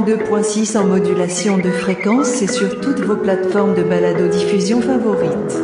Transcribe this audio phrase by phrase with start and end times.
[0.00, 5.58] 102.6 en modulation de fréquence et sur toutes vos plateformes de balado-diffusion favorites.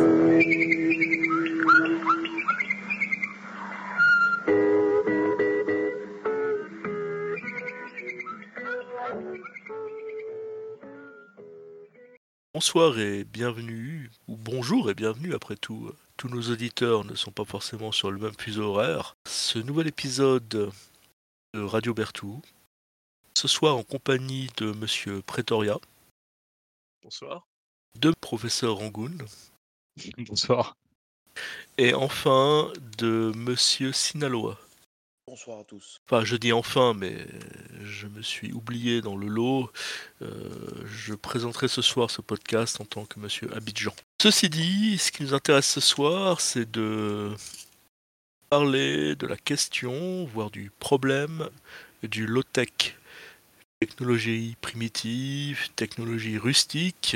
[12.53, 15.89] Bonsoir et bienvenue, ou bonjour et bienvenue après tout.
[16.15, 19.15] Tous nos auditeurs ne sont pas forcément sur le même fuseau horaire.
[19.27, 20.69] Ce nouvel épisode de
[21.55, 22.39] Radio Bertou,
[23.37, 25.77] ce soir en compagnie de Monsieur Pretoria.
[27.03, 27.45] Bonsoir.
[27.99, 29.15] De Professeur Rangoon.
[30.17, 30.75] Bonsoir.
[31.77, 34.57] Et enfin de Monsieur Sinaloa.
[35.27, 35.99] Bonsoir à tous.
[36.07, 37.27] Enfin, je dis enfin, mais
[37.83, 39.69] je me suis oublié dans le lot.
[40.23, 40.49] Euh,
[40.87, 43.93] je présenterai ce soir ce podcast en tant que Monsieur Abidjan.
[44.19, 47.35] Ceci dit, ce qui nous intéresse ce soir, c'est de
[48.49, 51.51] parler de la question, voire du problème
[52.01, 52.95] du low-tech.
[53.79, 57.15] Technologie primitive, technologie rustique,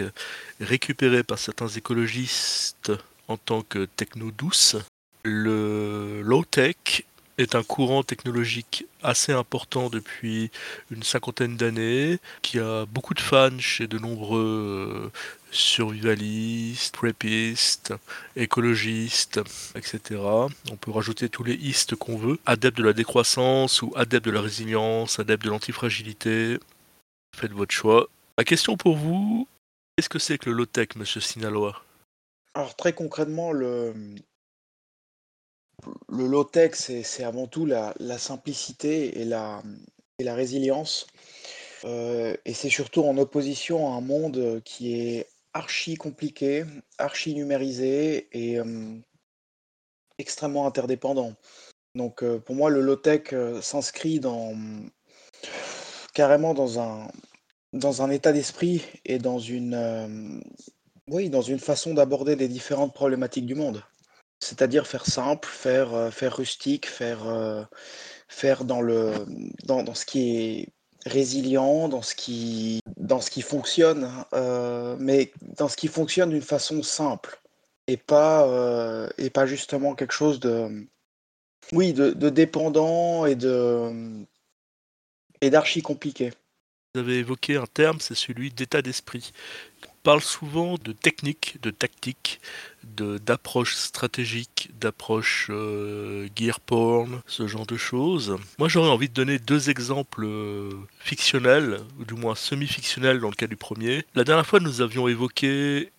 [0.60, 2.92] récupérée par certains écologistes
[3.28, 4.76] en tant que techno douce.
[5.24, 7.04] Le low-tech
[7.38, 10.52] est un courant technologique assez important depuis
[10.92, 15.12] une cinquantaine d'années, qui a beaucoup de fans chez de nombreux euh,
[15.52, 17.94] survivalistes, prepistes,
[18.36, 19.42] écologistes,
[19.76, 20.22] etc.
[20.72, 24.32] On peut rajouter tous les istes qu'on veut, adeptes de la décroissance ou adeptes de
[24.32, 26.60] la résilience, adeptes de l'antifragilité.
[27.36, 28.08] Faites votre choix.
[28.38, 29.48] La question pour vous,
[29.96, 31.82] qu'est-ce que c'est que le low-tech, monsieur Sinaloa?
[32.54, 33.94] Alors très concrètement, le,
[36.10, 39.62] le low-tech, c'est avant tout la, simplicité et la,
[40.20, 41.08] résilience.
[41.86, 46.64] Euh, et c'est surtout en opposition à un monde qui est archi compliqué,
[46.98, 48.96] archi numérisé et euh,
[50.20, 51.34] extrêmement interdépendant.
[51.96, 54.56] Donc euh, pour moi, le low-tech s'inscrit dans
[56.14, 56.80] carrément dans
[58.02, 59.72] un, état d'esprit et dans une
[61.60, 63.84] façon d'aborder les différentes problématiques du monde.
[64.42, 67.64] C'est-à-dire faire simple, faire, euh, faire rustique, faire, euh,
[68.28, 69.14] faire dans, le,
[69.64, 70.68] dans, dans ce qui est
[71.06, 76.42] résilient, dans ce qui, dans ce qui fonctionne, euh, mais dans ce qui fonctionne d'une
[76.42, 77.40] façon simple
[77.88, 80.88] et pas, et pas justement quelque chose de,
[81.72, 84.24] oui, de dépendant et de
[85.42, 86.32] et d'archi compliqué.
[86.94, 89.32] Vous avez évoqué un terme, c'est celui d'état d'esprit
[90.04, 92.40] parle souvent de technique, de tactique,
[92.84, 98.38] d'approche stratégique, d'approche euh, gear porn, ce genre de choses.
[98.58, 103.36] Moi j'aurais envie de donner deux exemples euh, fictionnels, ou du moins semi-fictionnels dans le
[103.36, 104.06] cas du premier.
[104.16, 105.92] La dernière fois nous avions évoqué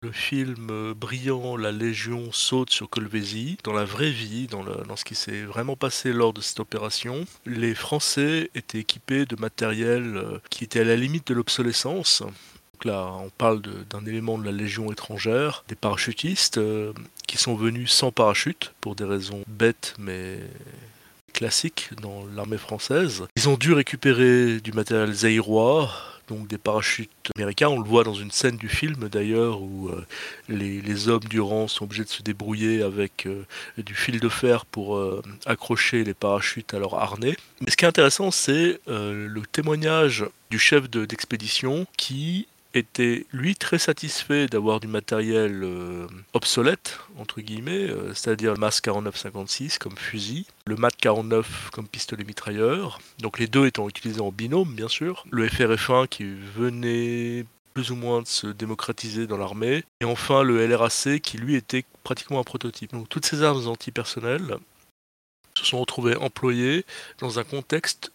[0.00, 3.56] le film euh, brillant La Légion saute sur Colvézi.
[3.62, 7.24] Dans la vraie vie, dans, dans ce qui s'est vraiment passé lors de cette opération,
[7.46, 12.24] les Français étaient équipés de matériel qui était à la limite de l'obsolescence
[12.84, 16.92] là, on parle d'un élément de la Légion étrangère, des parachutistes euh,
[17.26, 20.38] qui sont venus sans parachute pour des raisons bêtes mais
[21.32, 23.24] classiques dans l'armée française.
[23.36, 25.90] Ils ont dû récupérer du matériel zaïrois,
[26.28, 27.68] donc des parachutes américains.
[27.68, 30.04] On le voit dans une scène du film d'ailleurs où euh,
[30.48, 33.44] les, hommes du rang sont obligés de se débrouiller avec euh,
[33.78, 35.00] du fil de fer pour
[35.46, 37.36] accrocher les parachutes à leur harnais.
[37.60, 43.78] Mais ce qui est intéressant, c'est le témoignage du chef d'expédition qui était lui très
[43.78, 50.46] satisfait d'avoir du matériel euh, obsolète entre guillemets, euh, c'est-à-dire le MAS 4956 comme fusil,
[50.66, 55.24] le MAT 49 comme pistolet mitrailleur, donc les deux étant utilisés en binôme bien sûr,
[55.30, 57.44] le FRF1 qui venait
[57.74, 61.84] plus ou moins de se démocratiser dans l'armée, et enfin le LRAC qui lui était
[62.04, 62.92] pratiquement un prototype.
[62.92, 64.58] Donc toutes ces armes antipersonnelles
[65.54, 66.84] se sont retrouvées employées
[67.18, 68.12] dans un contexte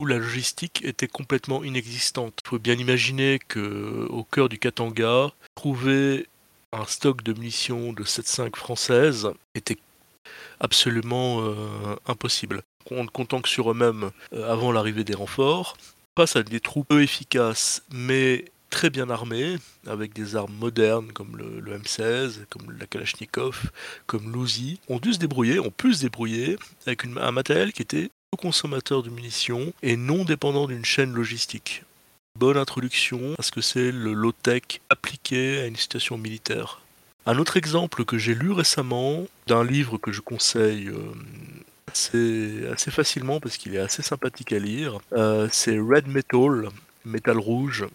[0.00, 2.40] où la logistique était complètement inexistante.
[2.44, 6.26] Il faut bien imaginer que au cœur du Katanga, trouver
[6.72, 9.78] un stock de munitions de 7.5 françaises était
[10.60, 12.62] absolument euh, impossible.
[12.90, 15.76] En comptant que sur eux-mêmes euh, avant l'arrivée des renforts,
[16.16, 21.36] face à des troupes peu efficaces mais très bien armées, avec des armes modernes comme
[21.36, 23.70] le, M16, comme la Kalachnikov,
[24.06, 28.10] comme l'Uzi, ont dû se débrouiller, ont pu se débrouiller avec un matériel qui était
[28.36, 31.82] consommateur de munitions et non dépendant d'une chaîne logistique.
[32.38, 36.80] Bonne introduction à ce que c'est le low-tech appliqué à une situation militaire.
[37.26, 43.40] Un autre exemple que j'ai lu récemment d'un livre que je conseille euh, assez, facilement
[43.40, 46.68] parce qu'il est assez sympathique à lire, euh, c'est Red Metal,
[47.04, 47.86] Métal Rouge,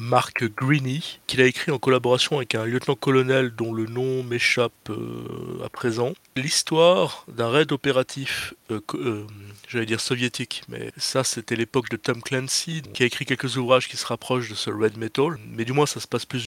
[0.00, 5.64] Mark Greeny, qu'il a écrit en collaboration avec un lieutenant-colonel dont le nom m'échappe euh,
[5.64, 6.12] à présent.
[6.36, 9.26] L'histoire d'un raid opératif, euh, euh,
[9.68, 13.88] j'allais dire soviétique, mais ça c'était l'époque de Tom Clancy, qui a écrit quelques ouvrages
[13.88, 16.44] qui se rapprochent de ce Red Metal, mais du moins ça se passe plus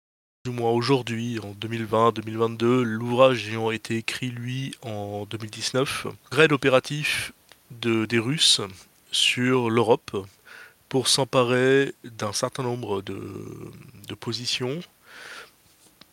[0.48, 6.06] ou moins aujourd'hui, en 2020-2022, l'ouvrage ayant été écrit lui en 2019.
[6.30, 7.32] Raid opératif
[7.70, 8.60] de, des Russes
[9.10, 10.16] sur l'Europe,
[10.88, 13.16] pour s'emparer d'un certain nombre de,
[14.20, 14.80] positions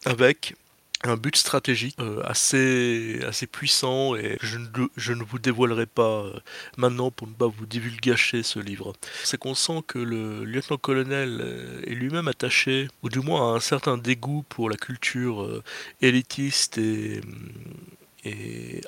[0.06, 0.56] avec
[1.04, 6.24] un but stratégique euh, assez, assez puissant et je ne, je ne vous dévoilerai pas
[6.24, 6.34] euh,
[6.78, 8.94] maintenant pour ne pas vous divulgacher ce livre.
[9.24, 13.60] C'est qu'on sent que le lieutenant-colonel euh, est lui-même attaché, ou du moins a un
[13.60, 15.62] certain dégoût pour la culture
[16.02, 17.22] élitiste et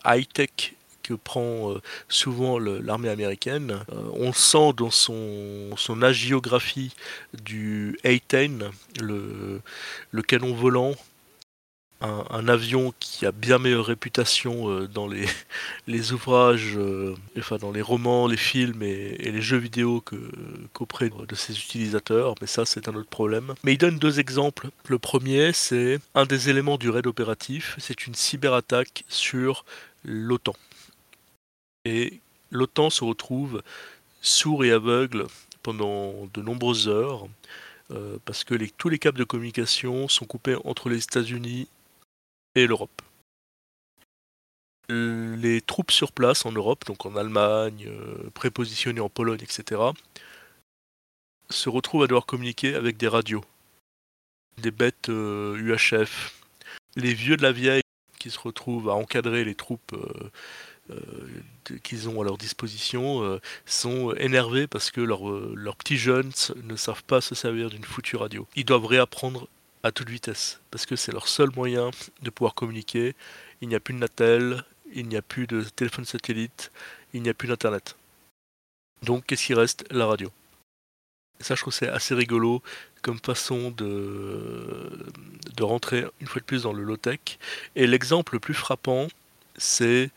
[0.05, 3.79] high-tech que prend euh, souvent l'armée américaine.
[3.91, 6.93] Euh, on sent dans son, son agiographie
[7.43, 8.63] du A-10,
[8.99, 9.61] le,
[10.23, 10.95] canon volant
[12.01, 15.25] un, avion qui a bien meilleure réputation euh, dans les,
[15.87, 16.77] les ouvrages,
[17.37, 20.03] enfin dans les romans, les films et, les jeux vidéo
[20.73, 23.53] qu'auprès de ses utilisateurs, mais ça c'est un autre problème.
[23.63, 24.69] Mais il donne deux exemples.
[24.87, 29.65] Le premier, c'est un des éléments du raid opératif, c'est une cyberattaque sur
[30.03, 30.55] l'OTAN
[31.85, 32.19] et
[32.51, 33.61] l'OTAN se retrouve
[34.21, 35.27] sourd et aveugle
[35.63, 37.27] pendant de nombreuses heures
[37.91, 41.67] euh, parce que tous les câbles de communication sont coupés entre les États-Unis
[42.55, 43.01] et l'Europe.
[44.89, 49.81] Les troupes sur place en Europe, donc en Allemagne, euh, prépositionnées en Pologne, etc.,
[51.49, 53.43] se retrouvent à devoir communiquer avec des radios,
[54.57, 56.33] des bêtes UHF,
[56.95, 57.81] les vieux de la vieille
[58.19, 60.31] qui se retrouvent à encadrer les troupes euh,
[61.83, 66.31] qu'ils ont à leur disposition euh, sont énervés parce que euh, leurs petits jeunes
[66.63, 68.47] ne savent pas se servir d'une foutue radio.
[68.55, 69.47] Ils doivent réapprendre
[69.83, 71.91] à toute vitesse parce que c'est leur seul moyen
[72.21, 73.15] de pouvoir communiquer.
[73.61, 76.71] Il n'y a plus de Natel, il n'y a plus de téléphone satellite,
[77.13, 77.95] il n'y a plus d'internet.
[79.03, 79.85] Donc qu'est-ce qui reste?
[79.91, 80.31] La radio.
[81.39, 82.61] ça je trouve c'est assez rigolo
[83.01, 85.05] comme façon de,
[85.55, 87.19] de rentrer une fois de plus dans le low-tech.
[87.75, 89.07] Et l'exemple le plus frappant,
[89.57, 90.09] c'est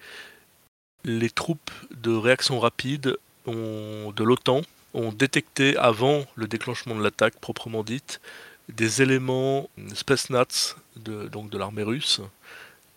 [1.04, 3.16] les troupes de réaction rapide
[3.46, 4.62] de l'OTAN
[4.94, 8.20] ont détecté avant le déclenchement de l'attaque proprement dite
[8.68, 12.20] des éléments Spetsnaz de, donc de l'armée russe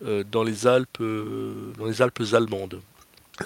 [0.04, 2.80] euh, dans les Alpes euh, dans les Alpes allemandes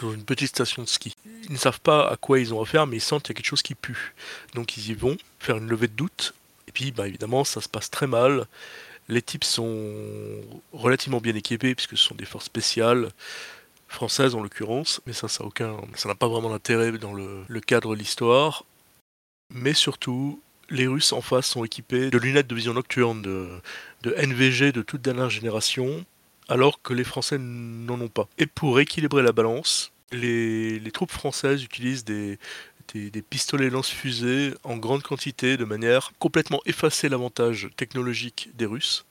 [0.03, 1.17] dans une petite station de ski.
[1.44, 3.38] Ils ne savent pas à quoi ils ont affaire mais ils sentent qu'il y a
[3.38, 4.14] quelque chose qui pue.
[4.55, 6.35] Donc ils y vont faire une levée de doute
[6.67, 8.47] et puis bah, évidemment ça se passe très mal.
[9.09, 10.41] Les types sont
[10.73, 13.11] relativement bien équipés puisque ce sont des forces spéciales
[13.96, 18.64] française en l'occurrence, mais ça, n'a pas vraiment d'intérêt dans le, cadre de l'histoire.
[19.54, 23.48] Mais surtout, les Russes en face sont équipés de lunettes de vision nocturne, de,
[24.04, 26.04] NVG de toute dernière génération,
[26.48, 28.28] alors que les Français n'en ont pas.
[28.38, 32.38] Et pour équilibrer la balance, les, troupes françaises utilisent des
[33.31, 39.06] pistolets lance-fusées en grande quantité de manière complètement effacer l'avantage technologique des Russes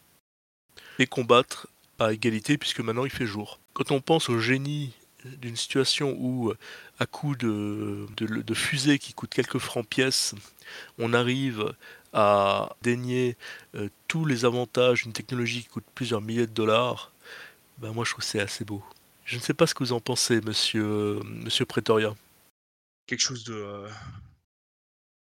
[0.99, 1.67] et combattre
[2.00, 3.59] à égalité puisque maintenant il fait jour.
[3.74, 4.94] Quand on pense au génie
[5.25, 6.53] d'une situation où,
[7.00, 10.36] à coup de, de, fusées qui coûtent quelques francs pièces,
[11.00, 11.74] on arrive
[12.13, 13.36] à dénier
[13.75, 17.12] euh, tous les avantages d'une technologie qui coûte plusieurs milliers de dollars,
[17.79, 18.84] ben moi je trouve c'est assez beau.
[19.25, 22.15] Je ne sais pas ce que vous en pensez, monsieur, monsieur Pretoria.
[23.08, 23.89] Quelque chose de, euh,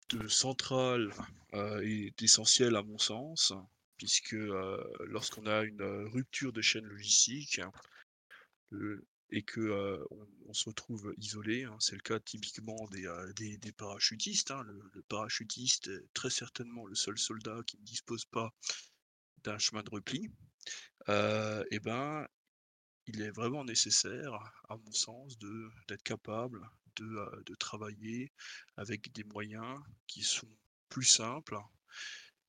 [0.10, 1.12] de central
[1.54, 3.54] euh, et d'essentiel à mon sens,
[4.00, 4.36] puisque
[5.02, 7.62] lorsqu'on a une rupture de chaîne logistique
[9.30, 10.02] et que
[10.48, 14.50] on, se retrouve isolé, hein, c'est le cas typiquement des, parachutistes.
[14.52, 18.52] Hein, le, parachutiste est très certainement le seul soldat qui ne dispose pas
[19.44, 20.32] d'un chemin de repli.
[21.08, 22.26] et ben,
[23.06, 24.34] il est vraiment nécessaire,
[24.70, 25.38] à mon sens,
[25.88, 26.62] d'être capable
[26.96, 28.32] de, de travailler
[28.78, 29.78] avec des moyens
[30.08, 30.50] qui sont
[30.90, 31.58] plus simples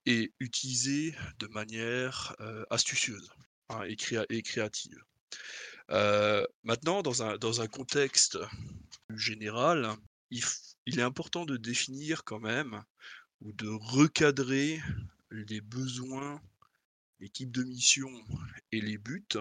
[0.07, 2.35] et utilisés de manière
[2.71, 3.31] astucieuse
[3.69, 5.03] hein, et, créative.
[6.65, 8.39] maintenant, dans un, dans un contexte
[9.15, 9.95] général,
[10.31, 10.43] il,
[10.87, 12.83] il, est important de définir quand même
[13.41, 14.81] ou de recadrer
[15.31, 16.41] les besoins,
[17.29, 18.25] types de missions
[18.73, 19.37] et les buts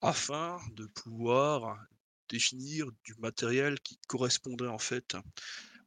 [0.00, 1.78] afin de pouvoir
[2.28, 5.16] définir du matériel qui correspondrait en fait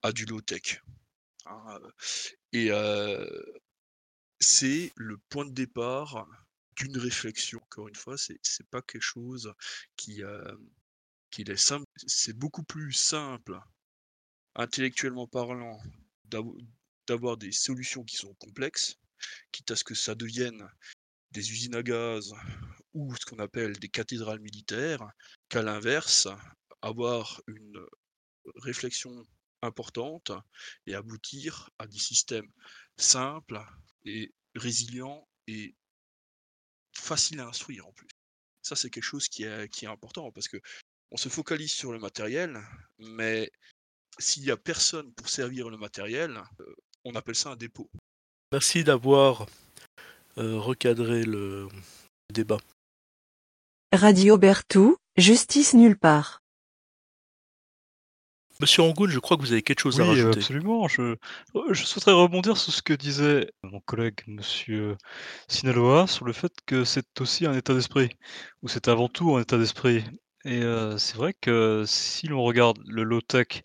[0.02, 0.82] à du low-tech.
[1.46, 1.80] Hein,
[2.52, 2.70] et
[4.44, 6.28] c'est le point de départ
[6.76, 7.60] d'une réflexion.
[7.64, 9.54] Encore une fois, c'est c'est pas quelque chose
[9.96, 10.22] qui,
[11.32, 11.86] qui est simple.
[12.06, 13.60] C'est beaucoup plus simple,
[14.56, 15.82] intellectuellement parlant,
[17.08, 18.98] d'avoir des solutions qui sont complexes
[19.52, 20.68] quitte à ce que ça devienne
[21.32, 22.34] des usines à gaz
[22.94, 25.10] ou ce qu'on appelle des cathédrales militaires,
[25.50, 26.28] qu'à l'inverse,
[26.82, 27.80] avoir une
[28.58, 29.26] réflexion
[29.62, 30.32] importante
[30.86, 32.52] et aboutir à des systèmes
[32.98, 33.62] simples
[34.06, 35.76] et résilients et
[36.96, 38.08] faciles à instruire en plus.
[38.62, 40.58] Ça, c'est quelque chose qui est, qui est important parce que
[41.12, 42.60] on se focalise sur le matériel,
[42.98, 43.52] mais
[44.20, 47.90] s'il n'y a personne pour servir le matériel, euh, on appelle ça un dépôt.
[48.52, 49.48] Merci d'avoir
[50.38, 51.68] euh, recadré le
[52.32, 52.60] débat.
[53.94, 56.43] Radio Berthoud, justice nulle part.
[58.60, 60.32] Monsieur Angoun, je crois que vous avez quelque chose à Oui, euh, rajouter.
[60.32, 60.88] absolument.
[60.88, 61.16] Je,
[61.72, 64.98] je souhaiterais rebondir sur ce que disait mon collègue Monsieur
[65.48, 68.10] Sinaloa sur le fait que c'est aussi un état d'esprit,
[68.64, 70.04] ou c'est avant tout un état d'esprit.
[70.46, 73.62] Et euh, c'est vrai que si l'on regarde le low-tech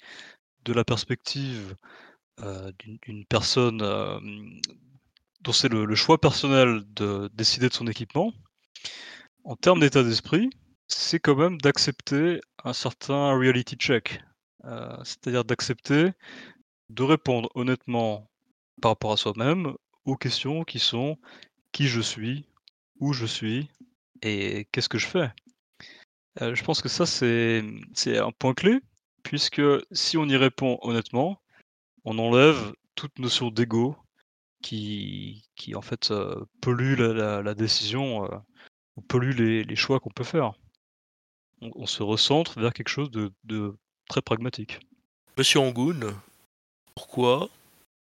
[0.64, 1.76] de la perspective
[2.40, 4.18] euh, d'une d'une personne euh,
[5.40, 8.32] dont c'est le, le choix personnel de décider de son équipement,
[9.42, 10.48] en termes d'état d'esprit,
[10.86, 14.20] c'est quand même d'accepter un certain reality check.
[14.64, 16.12] Euh, c'est-à-dire d'accepter
[16.90, 18.28] de répondre honnêtement
[18.82, 19.74] par rapport à soi-même
[20.04, 21.16] aux questions qui sont
[21.72, 22.46] qui je suis,
[22.98, 23.68] où je suis
[24.22, 25.32] et qu'est-ce que je fais.
[26.42, 27.62] Euh, je pense que ça c'est
[27.94, 28.80] c'est un point clé
[29.22, 29.62] puisque
[29.92, 31.40] si on y répond honnêtement,
[32.04, 33.96] on enlève toute notion d'ego
[34.62, 38.28] qui, qui en fait euh, pollue la, décision
[38.96, 40.54] ou pollue les, les choix qu'on peut faire.
[41.60, 43.76] On, on se recentre vers quelque chose de, de
[44.08, 44.80] très pragmatique.
[45.36, 46.14] Monsieur Angoun,
[46.94, 47.48] pourquoi,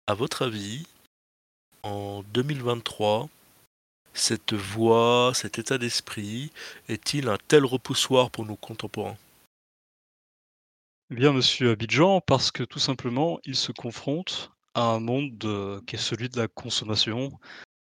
[0.08, 0.88] à votre avis,
[1.84, 3.29] en 2023,
[4.13, 6.51] cette voie, cet état d'esprit
[6.88, 9.18] est-il un tel repoussoir pour nos contemporains?
[11.12, 15.82] Eh Bien, monsieur Abidjan, parce que tout simplement, il se confronte à un monde de-
[15.88, 17.32] qui est celui de la consommation,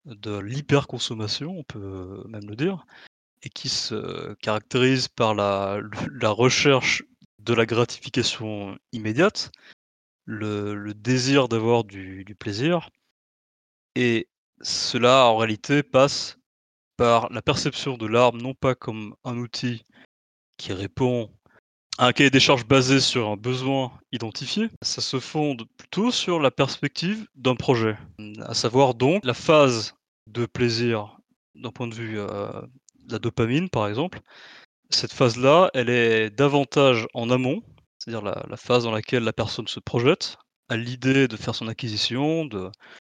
[0.04, 2.84] de l'hyperconsommation, on peut même le dire,
[3.42, 5.80] et qui se caractérise par la,
[6.20, 7.02] la recherche
[7.48, 9.50] de la gratification immédiate,
[10.26, 12.90] le, désir d'avoir du, du plaisir,
[13.94, 14.28] et
[14.60, 16.36] cela en réalité passe
[16.98, 19.86] par la perception de l'arme non pas comme un outil
[20.58, 21.30] qui répond
[21.96, 26.40] à un cahier des charges basé sur un besoin identifié, ça se fonde plutôt sur
[26.40, 27.96] la perspective d'un projet,
[28.42, 29.94] à savoir donc la phase
[30.26, 31.18] de plaisir
[31.54, 32.60] d'un point de vue euh,
[33.04, 34.20] de la dopamine par exemple.
[34.90, 37.62] Cette phase-là, elle est davantage en amont,
[37.98, 42.46] c'est-à-dire la, phase dans laquelle la personne se projette à l'idée de faire son acquisition,
[42.46, 42.70] de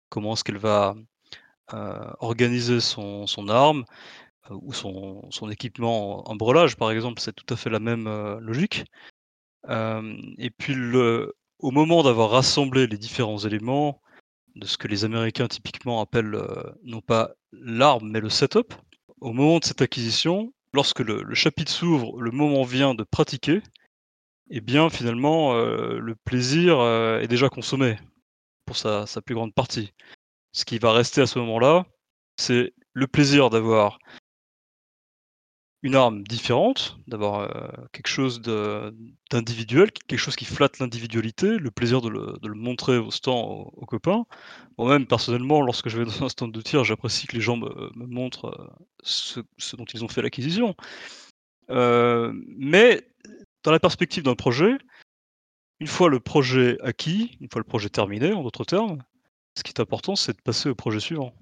[0.10, 0.96] comment est-ce qu'elle va
[1.74, 3.86] euh, organiser son, arme
[4.52, 8.40] euh, ou son, équipement en brelage, par exemple, c'est tout à fait la même euh,
[8.40, 8.84] logique.
[9.68, 14.02] Et puis, le, au moment d'avoir rassemblé les différents éléments
[14.56, 16.38] de ce que les Américains typiquement appellent
[16.84, 18.74] non pas l'arme, mais le setup,
[19.22, 23.62] au moment de cette acquisition, lorsque le, chapitre s'ouvre, le moment vient de pratiquer,
[24.50, 27.98] et bien finalement, euh, le plaisir euh, est déjà consommé
[28.66, 29.94] pour sa plus grande partie.
[30.52, 31.86] Ce qui va rester à ce moment-là,
[32.38, 34.00] c'est le plaisir d'avoir
[35.84, 42.02] une arme différente, d'avoir euh, quelque chose d'individuel, quelque chose qui flatte l'individualité, le plaisir
[42.02, 44.26] de le, montrer au stand aux, aux copains.
[44.78, 47.92] Moi-même, personnellement, lorsque je vais dans un stand de tir, j'apprécie que les gens me,
[47.96, 50.74] montrent euh, ce, ce dont ils ont fait l'acquisition.
[51.70, 53.06] Euh, mais
[53.64, 54.78] dans la perspective d'un projet,
[55.82, 59.04] une fois le projet acquis, une fois le projet terminé, en d'autres termes,
[59.58, 61.34] ce qui est important, c'est de passer au projet suivant.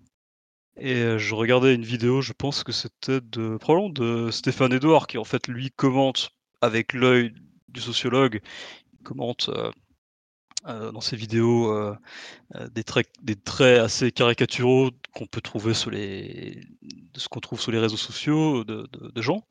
[0.77, 5.07] Et euh, je regardais une vidéo, je pense que c'était de probablement de Stéphane Edouard,
[5.07, 7.33] qui en fait lui commente avec l'œil
[7.67, 8.41] du sociologue,
[8.93, 9.71] il commente euh,
[10.67, 11.73] euh, dans ses vidéos
[12.71, 16.61] des traits, des traits assez caricaturaux qu'on peut trouver sur les,
[17.15, 19.45] ce qu'on trouve sur les réseaux sociaux de, gens.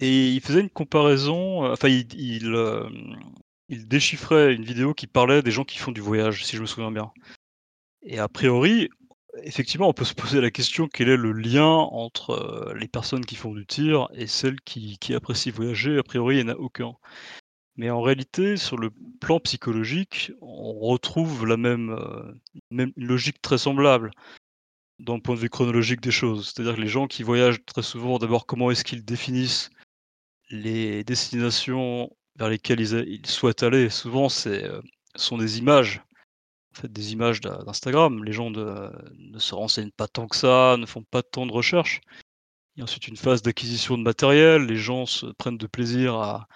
[0.00, 5.78] Et il faisait une comparaison, enfin il déchiffrait une vidéo qui parlait des gens qui
[5.78, 7.10] font du voyage, si je me souviens bien.
[8.02, 8.90] Et a priori,
[9.42, 13.24] effectivement, on peut se poser la question quel est le lien entre euh, les personnes
[13.24, 15.98] qui font du tir et celles qui, apprécient voyager?
[15.98, 16.94] A priori, il n'y en a aucun.
[17.76, 18.90] Mais en réalité, sur le
[19.20, 24.10] plan psychologique, on retrouve la même, euh, logique très semblable
[24.98, 26.46] dans le point de vue chronologique des choses.
[26.46, 29.70] C'est-à-dire que les gens qui voyagent très souvent, d'abord, comment est-ce qu'ils définissent
[30.50, 33.90] les destinations vers lesquelles ils, souhaitent aller?
[33.90, 34.80] Souvent, euh,
[35.14, 36.02] sont des images
[36.84, 38.24] des images d'Instagram.
[38.24, 42.00] Les gens ne se renseignent pas tant que ça, ne font pas tant de recherches.
[42.76, 44.66] Il y a ensuite une phase d'acquisition de matériel.
[44.66, 46.46] Les gens se prennent de plaisir à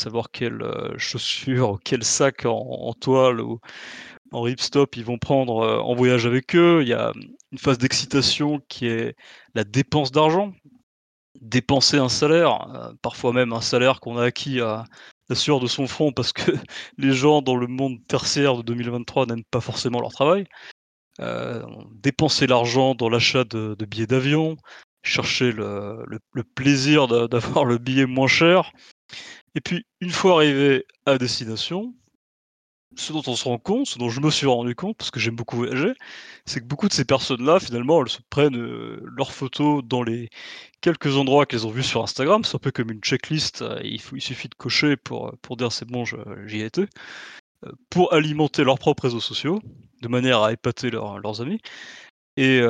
[0.00, 3.60] savoir quelles euh, chaussures, quel sac en, en toile ou,
[4.32, 6.82] en rip-stop, ils vont prendre en voyage avec eux.
[6.82, 7.12] Il y a
[7.52, 9.16] une phase d'excitation qui est
[9.54, 10.52] la dépense d'argent.
[11.40, 14.84] Dépenser un salaire, parfois même un salaire qu'on a acquis à
[15.30, 16.52] la de son front parce que
[16.98, 20.46] les gens dans le monde tertiaire de 2023 n'aiment pas forcément leur travail.
[22.02, 24.56] dépenser l'argent dans l'achat de, billets d'avion,
[25.02, 28.72] chercher le plaisir d'avoir le billet moins cher.
[29.54, 31.94] Et puis, une fois arrivé à destination,
[32.96, 35.20] ce dont on se rend compte, ce dont je me suis rendu compte, parce que
[35.20, 35.92] j'aime beaucoup voyager,
[36.44, 40.28] c'est que beaucoup de ces personnes-là, finalement, elles se prennent euh, leurs photos dans les
[40.80, 42.44] quelques endroits qu'elles ont vus sur Instagram.
[42.44, 43.62] C'est un peu comme une checklist.
[43.62, 46.04] Euh, il, suffit de cocher pour, euh, dire c'est bon,
[46.46, 46.86] j'y ai été.
[47.90, 49.60] pour alimenter leurs propres réseaux sociaux,
[50.02, 51.60] de manière à épater leurs amis.
[52.36, 52.62] Et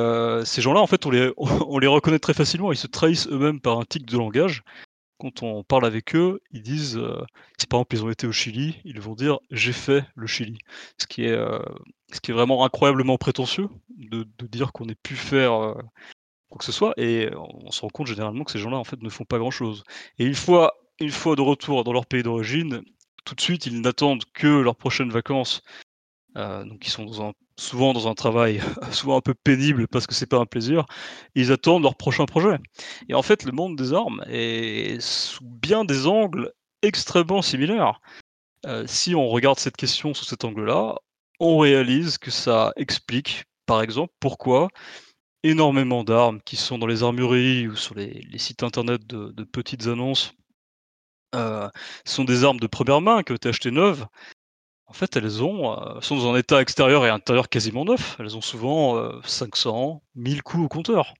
[0.43, 2.71] ces gens-là, en fait, on les, on les reconnaît très facilement.
[2.71, 4.63] Ils se trahissent eux-mêmes par un tic de langage
[5.21, 7.23] quand on parle avec eux, ils disent, euh,
[7.59, 10.57] si par exemple ils ont été au Chili, ils vont dire j'ai fait le Chili.
[10.97, 11.59] Ce qui est, euh,
[12.11, 15.75] ce qui est vraiment incroyablement prétentieux de, dire qu'on ait pu faire euh,
[16.49, 16.95] quoi que ce soit.
[16.97, 19.83] Et on se rend compte généralement que ces gens-là en fait ne font pas grand-chose.
[20.17, 22.81] Et une fois, une fois de retour dans leur pays d'origine,
[23.23, 25.61] tout de suite ils n'attendent que leurs prochaines vacances.
[26.35, 30.13] donc ils sont dans un souvent dans un travail souvent un peu pénible parce que
[30.13, 30.85] c'est pas un plaisir,
[31.35, 32.57] ils attendent leur prochain projet.
[33.07, 36.51] Et en fait, le monde des armes est sous bien des angles
[36.81, 38.01] extrêmement similaires.
[38.65, 40.95] Euh, si on regarde cette question sous cet angle-là,
[41.39, 44.69] on réalise que ça explique, par exemple, pourquoi
[45.43, 50.33] énormément d'armes qui sont dans les armureries ou sur les, sites internet de, petites annonces
[51.33, 51.69] euh,
[52.05, 54.05] sont des armes de première main qui ont été achetées neuves
[54.91, 58.17] en fait, elles euh, sont dans un état extérieur et intérieur quasiment neuf.
[58.19, 61.13] Elles ont souvent 500, euh, 1000 coups au compteur.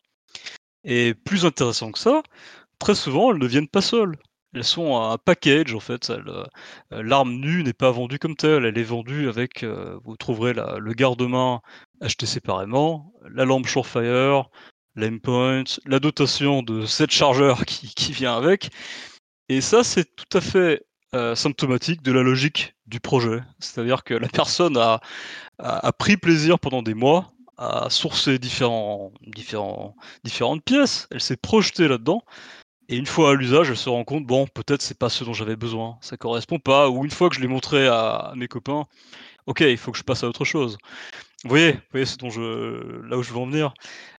[0.84, 2.22] Et plus intéressant que ça,
[2.80, 4.18] très souvent, elles ne viennent pas seules.
[4.54, 6.10] Elles sont un package en fait.
[6.10, 6.44] Euh,
[6.92, 8.66] l'arme nue n'est pas vendue comme telle.
[8.66, 11.62] Elle est vendue avec, vous trouverez le garde-main
[12.01, 14.50] acheté séparément, la lampe Surefire,
[14.96, 18.70] l'aimpoint, la dotation de 7 chargeurs qui vient avec.
[19.48, 20.84] Et ça, c'est tout à fait
[21.15, 23.41] euh, symptomatique de la logique du projet.
[23.59, 25.01] C'est-à-dire que la personne a,
[25.59, 29.13] a, pris plaisir pendant des mois à sourcer différentes
[30.65, 31.07] pièces.
[31.11, 32.24] Elle s'est projetée là-dedans.
[32.91, 35.31] Et une fois à l'usage, elle se rend compte, bon, peut-être c'est pas ce dont
[35.31, 36.89] j'avais besoin, ça correspond pas.
[36.89, 38.85] Ou une fois que je l'ai montré à, mes copains,
[39.45, 40.77] ok, il faut que je passe à autre chose.
[41.43, 43.74] Vous voyez, vous voyez ce dont je, là où je veux en venir.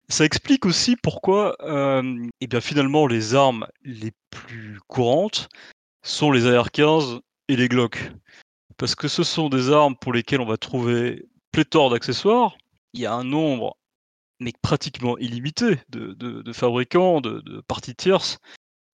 [0.09, 5.50] Ça explique aussi pourquoi, euh, et eh bien finalement, les armes les plus courantes,
[6.03, 8.12] sont les AR-15 et les Glock.
[8.77, 12.57] Parce que ce sont des armes pour lesquelles on va trouver pléthore d'accessoires.
[12.95, 13.77] Il y a un nombre,
[14.41, 18.38] mais pratiquement illimité, de, fabricants, de, parties tierces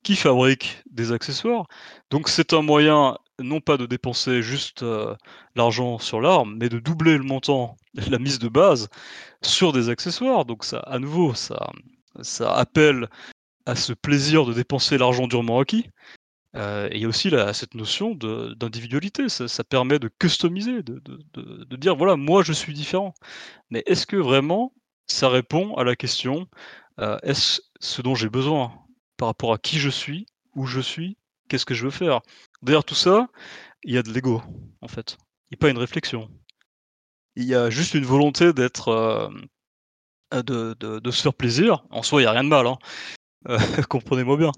[0.05, 1.67] qui fabriquent des accessoires.
[2.11, 5.15] Donc c'est un moyen non pas de dépenser juste euh,
[5.55, 7.77] l'argent sur l'arme, mais de doubler le montant,
[8.11, 8.89] la mise de base
[9.43, 10.45] sur des accessoires.
[10.45, 11.71] Donc ça, à nouveau, ça,
[12.21, 13.09] ça appelle
[13.67, 15.91] à ce plaisir de dépenser l'argent durement acquis.
[16.57, 21.97] Euh, et il y a aussi cette notion d'individualité, ça, permet de customiser, de, dire
[21.97, 23.15] voilà, moi je suis différent.
[23.71, 24.73] Mais est-ce que vraiment
[25.07, 26.49] ça répond à la question
[27.01, 28.73] euh, est-ce ce dont j'ai besoin
[29.17, 31.17] par rapport à qui je suis, où je suis,
[31.49, 32.21] qu'est-ce que je veux faire?
[32.63, 33.29] Derrière tout ça,
[33.85, 34.43] il y a de l'ego
[34.81, 35.17] en fait,
[35.51, 36.29] il n'y a pas une réflexion.
[37.37, 38.89] Il y a juste une volonté d'être.
[38.89, 39.29] Euh,
[40.43, 41.85] de, se faire plaisir.
[41.91, 42.67] En soi, il n'y a rien de mal.
[42.67, 42.77] Hein.
[43.49, 44.53] Euh, comprenez-moi bien.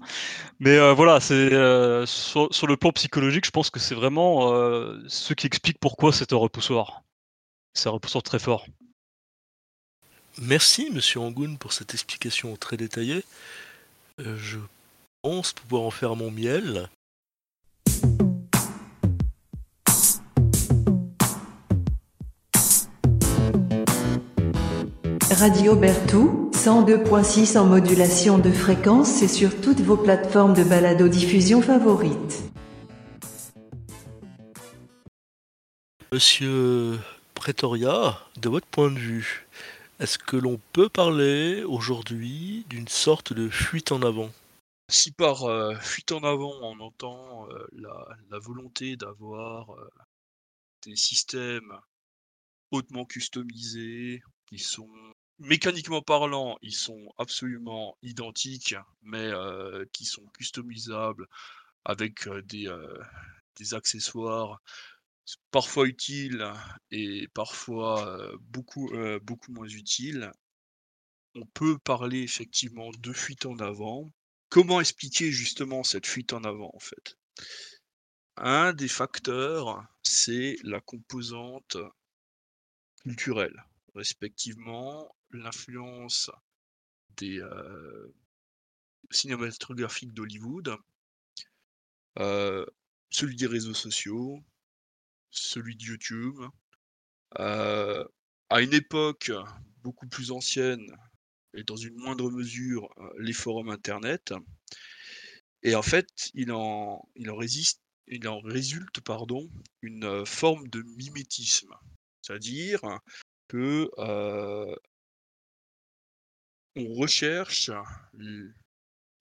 [0.59, 4.51] Mais euh, voilà, c'est euh, sur, le plan psychologique, je pense que c'est vraiment
[5.07, 7.03] ce qui explique pourquoi c'est un repoussoir.
[7.73, 8.65] C'est un repoussoir très fort.
[10.41, 13.23] Merci, monsieur Angoun, pour cette explication très détaillée.
[14.17, 14.57] je
[15.21, 16.89] pense pouvoir en faire mon miel.
[25.31, 32.43] Radio Bertou 102.6 en modulation de fréquence et sur toutes vos plateformes de balado-diffusion favorites.
[36.11, 36.99] Monsieur
[37.33, 39.47] Pretoria, de votre point de vue,
[39.99, 44.29] est-ce que l'on peut parler aujourd'hui d'une sorte de fuite en avant?
[44.87, 49.89] Si par euh, fuite en avant on entend euh, la, volonté d'avoir euh,
[50.85, 51.73] des systèmes
[52.69, 54.87] hautement customisés, qui sont
[55.41, 59.31] mécaniquement parlant, ils sont absolument identiques, mais
[59.91, 61.27] qui sont customisables
[61.85, 62.69] avec des,
[63.73, 64.61] accessoires
[65.51, 66.51] parfois utiles
[66.89, 68.91] et parfois beaucoup,
[69.23, 70.31] beaucoup moins utiles.
[71.35, 74.11] On peut parler effectivement de fuite en avant.
[74.49, 77.17] Comment expliquer justement cette fuite en avant en fait?
[78.37, 81.77] Un des facteurs, c'est la composante
[83.03, 83.63] culturels,
[83.95, 86.29] respectivement l'influence
[87.17, 88.13] des euh,
[89.09, 90.75] cinématographiques d'Hollywood,
[92.19, 92.65] euh,
[93.09, 94.43] celui des réseaux sociaux,
[95.29, 96.39] celui de YouTube.
[97.39, 98.05] Euh,
[98.49, 99.31] à une époque
[99.83, 100.85] beaucoup plus ancienne
[101.53, 104.33] et dans une moindre mesure les forums internet.
[105.63, 107.37] Et en fait, il en, il en,
[108.41, 109.49] résulte pardon,
[109.81, 111.73] une forme de mimétisme.
[112.21, 112.81] C'est-à-dire
[113.47, 113.89] que
[116.75, 117.69] on recherche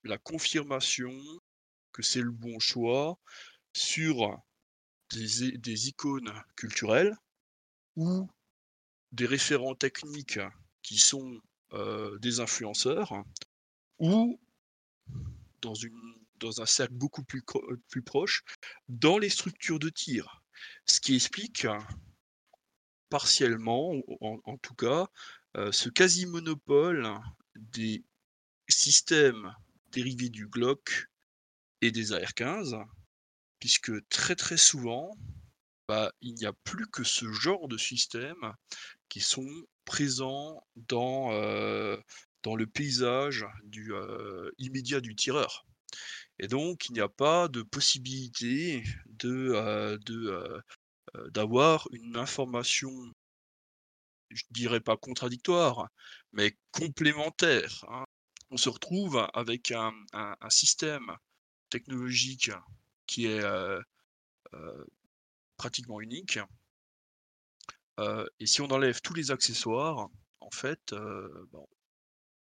[0.05, 1.13] la confirmation
[1.93, 3.19] que c'est le bon choix
[3.73, 4.39] sur
[5.13, 7.17] des, icônes culturelles
[7.97, 8.29] ou
[9.13, 10.39] des référents techniques
[10.83, 11.41] qui sont
[12.21, 13.13] des influenceurs
[13.99, 14.41] ou
[15.61, 15.75] dans,
[16.61, 17.43] un cercle beaucoup plus,
[17.89, 18.43] plus proche,
[18.89, 20.43] dans les structures de tir.
[20.87, 21.67] Ce qui explique
[23.09, 25.09] partiellement, en, tout cas,
[25.73, 27.21] ce quasi-monopole
[27.61, 28.05] des
[28.69, 29.55] systèmes
[29.93, 31.07] dérivés du Glock
[31.81, 32.85] et des AR-15,
[33.59, 35.17] puisque très très souvent,
[35.89, 38.55] bah, il n'y a plus que ce genre de systèmes
[39.09, 39.49] qui sont
[39.85, 41.31] présents dans,
[42.43, 43.93] dans le paysage du,
[44.59, 45.67] immédiat du tireur.
[46.39, 50.63] Et donc, il n'y a pas de possibilité de, de
[51.33, 53.13] d'avoir une information
[54.31, 55.89] je dirais pas contradictoire,
[56.33, 57.85] mais complémentaire.
[57.89, 58.05] Hein.
[58.51, 59.93] On se retrouve avec un,
[60.49, 61.17] système
[61.71, 62.51] technologique
[63.07, 63.81] qui est euh,
[64.55, 64.85] euh,
[65.57, 66.39] pratiquement unique.
[67.99, 70.09] Euh, et si on enlève tous les accessoires,
[70.41, 70.93] en fait,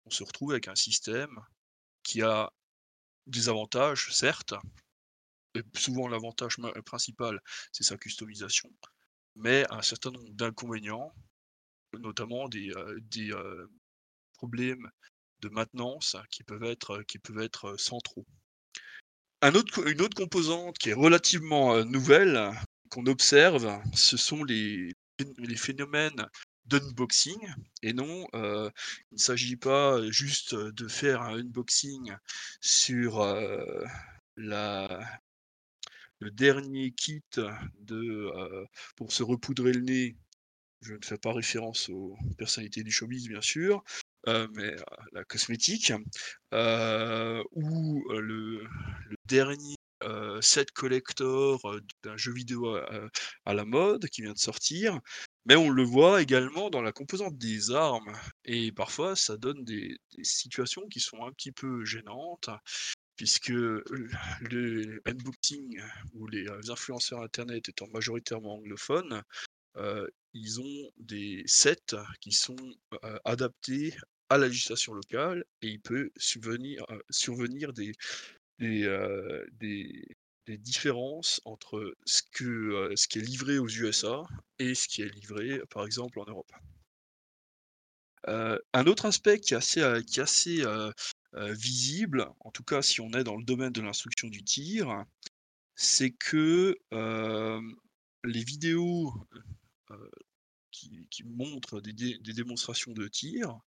[0.04, 1.38] on se retrouve avec un système
[2.02, 2.50] qui a
[3.26, 4.54] des avantages, certes,
[5.54, 6.56] et souvent l'avantage
[6.86, 8.72] principal, c'est sa customisation,
[9.34, 11.14] mais un certain nombre d'inconvénients
[11.98, 12.72] notamment des,
[13.10, 13.32] des
[14.34, 14.90] problèmes
[15.40, 18.26] de maintenance qui peuvent être, qui peuvent centraux.
[19.42, 22.52] Une autre composante qui est relativement nouvelle,
[22.90, 24.94] qu'on observe, ce sont les,
[25.56, 26.26] phénomènes
[26.66, 27.38] d'unboxing.
[27.82, 28.70] Et non, il
[29.12, 32.14] ne s'agit pas juste de faire un unboxing
[32.60, 33.20] sur
[34.36, 35.20] la,
[36.20, 37.24] le dernier kit
[38.96, 40.16] pour se repoudrer le nez
[40.82, 43.82] je ne fais pas référence aux personnalités du showbiz, bien sûr,
[44.28, 44.76] euh, mais
[45.12, 45.92] la cosmétique,
[46.54, 48.68] euh, ou euh, le,
[49.26, 49.76] dernier
[50.40, 51.60] set collector
[52.02, 52.74] d'un jeu vidéo
[53.44, 54.98] à, la mode qui vient de sortir.
[55.46, 58.12] Mais on le voit également dans la composante des armes.
[58.44, 62.50] Et parfois, ça donne des, situations qui sont un petit peu gênantes,
[63.16, 65.80] puisque le unboxing
[66.14, 69.22] ou les influenceurs internet étant majoritairement anglophones,
[70.34, 72.56] ils ont des sets qui sont
[73.24, 73.94] adaptés
[74.28, 76.86] à la législation locale et il peut survenir,
[77.72, 77.92] des,
[80.48, 84.22] différences entre ce, que, ce qui est livré aux USA
[84.58, 86.52] et ce qui est livré par exemple en Europe.
[88.26, 90.64] un autre aspect qui est assez
[91.34, 95.04] visible, en tout cas si on est dans le domaine de l'instruction du tir,
[95.74, 96.78] c'est que
[98.24, 99.12] les vidéos
[99.90, 100.10] euh,
[100.70, 103.58] qui, montrent des, démonstrations de tir,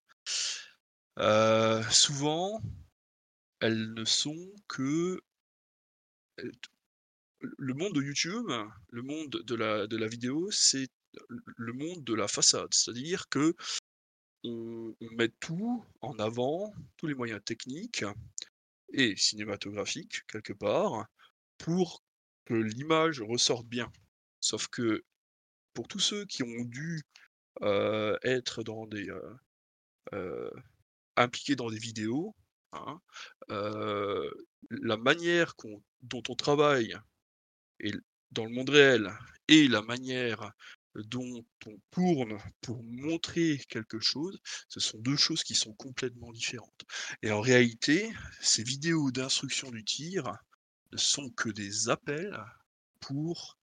[1.19, 2.61] euh, souvent,
[3.59, 5.21] elles ne sont que
[7.39, 8.49] le monde de YouTube,
[8.89, 10.89] le monde de la, de la vidéo, c'est
[11.57, 12.73] le monde de la façade.
[12.73, 13.55] C'est-à-dire que
[14.43, 18.05] on, met tout en avant, tous les moyens techniques
[18.93, 21.07] et cinématographiques, quelque part,
[21.57, 22.03] pour
[22.45, 23.91] que l'image ressorte bien.
[24.39, 25.03] Sauf que
[25.75, 27.03] pour tous ceux qui ont dû
[27.61, 29.07] être dans des
[31.15, 32.35] impliqués dans des vidéos,
[32.73, 32.99] hein,
[33.47, 35.53] la manière
[36.01, 36.97] dont on travaille
[38.31, 39.11] dans le monde réel
[39.47, 40.51] et la manière
[40.95, 46.85] dont on tourne pour montrer quelque chose, ce sont deux choses qui sont complètement différentes.
[47.21, 50.23] Et en réalité, ces vidéos d'instruction du tir
[50.91, 52.41] ne sont que des appels
[53.01, 53.57] pour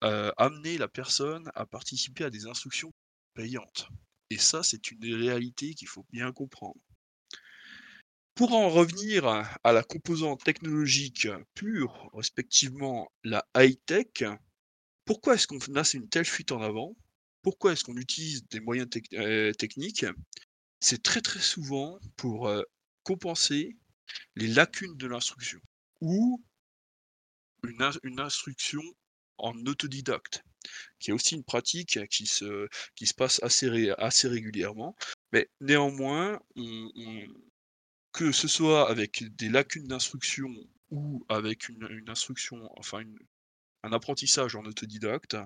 [0.00, 2.92] amener la personne à participer à des instructions
[3.34, 3.88] payantes.
[4.30, 6.80] Et ça, c'est une réalité qu'il faut bien comprendre.
[8.34, 14.24] Pour en revenir à la composante technologique pure, respectivement la high-tech,
[15.04, 16.96] pourquoi est-ce qu'on a une telle fuite en avant?
[17.42, 20.06] Pourquoi est-ce qu'on utilise des moyens techniques?
[20.80, 22.48] C'est très très souvent pour
[23.02, 23.76] compenser
[24.36, 25.60] les lacunes de l'instruction
[26.00, 26.44] ou
[27.64, 28.82] une instruction
[29.38, 30.44] en autodidacte.
[30.98, 34.96] qui est aussi une pratique qui se, qui se passe assez, assez régulièrement.
[35.32, 36.40] Mais néanmoins,
[38.12, 40.52] que ce soit avec des lacunes d'instruction
[40.90, 43.02] ou avec une, instruction, enfin
[43.84, 45.36] un apprentissage en autodidacte,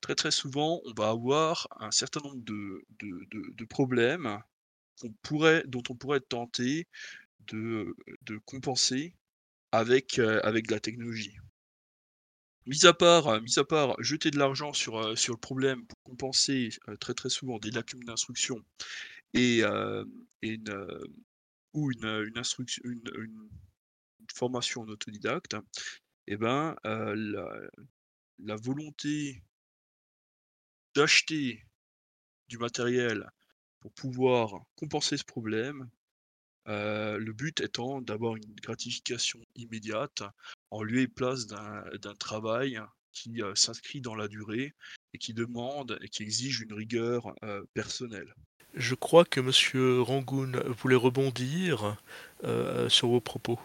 [0.00, 4.42] très très souvent on va avoir un certain nombre de, de, problèmes
[5.22, 6.20] pourrait, dont on pourrait
[7.46, 9.14] de, de compenser
[9.72, 11.36] avec, euh, avec de la technologie.
[12.68, 16.68] Mis à part, mis à part jeter de l'argent sur, euh, le problème pour compenser
[16.88, 18.62] euh, très très souvent des lacunes d'instruction
[19.32, 19.62] et,
[21.72, 23.48] ou une,
[24.34, 25.56] formation en autodidacte,
[26.26, 29.42] eh ben, la volonté
[30.94, 31.64] d'acheter
[32.48, 33.30] du matériel
[33.80, 35.88] pour pouvoir compenser ce problème,
[36.68, 40.22] le but étant d'avoir une gratification immédiate
[40.70, 42.80] en lieu et place d'un travail
[43.12, 44.74] qui s'inscrit dans la durée
[45.14, 47.34] et qui demande et qui exige une rigueur
[47.74, 48.32] personnelle.
[48.74, 50.02] Je crois que M.
[50.02, 51.96] Rangoon voulait rebondir
[52.88, 53.58] sur vos propos.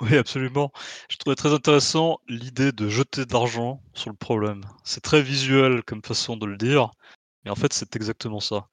[0.00, 0.72] Oui, absolument.
[1.08, 4.62] Je trouvais très intéressant l'idée de jeter de l'argent sur le problème.
[4.84, 6.90] C'est très visuel comme façon de le dire,
[7.44, 8.68] mais en fait, c'est exactement ça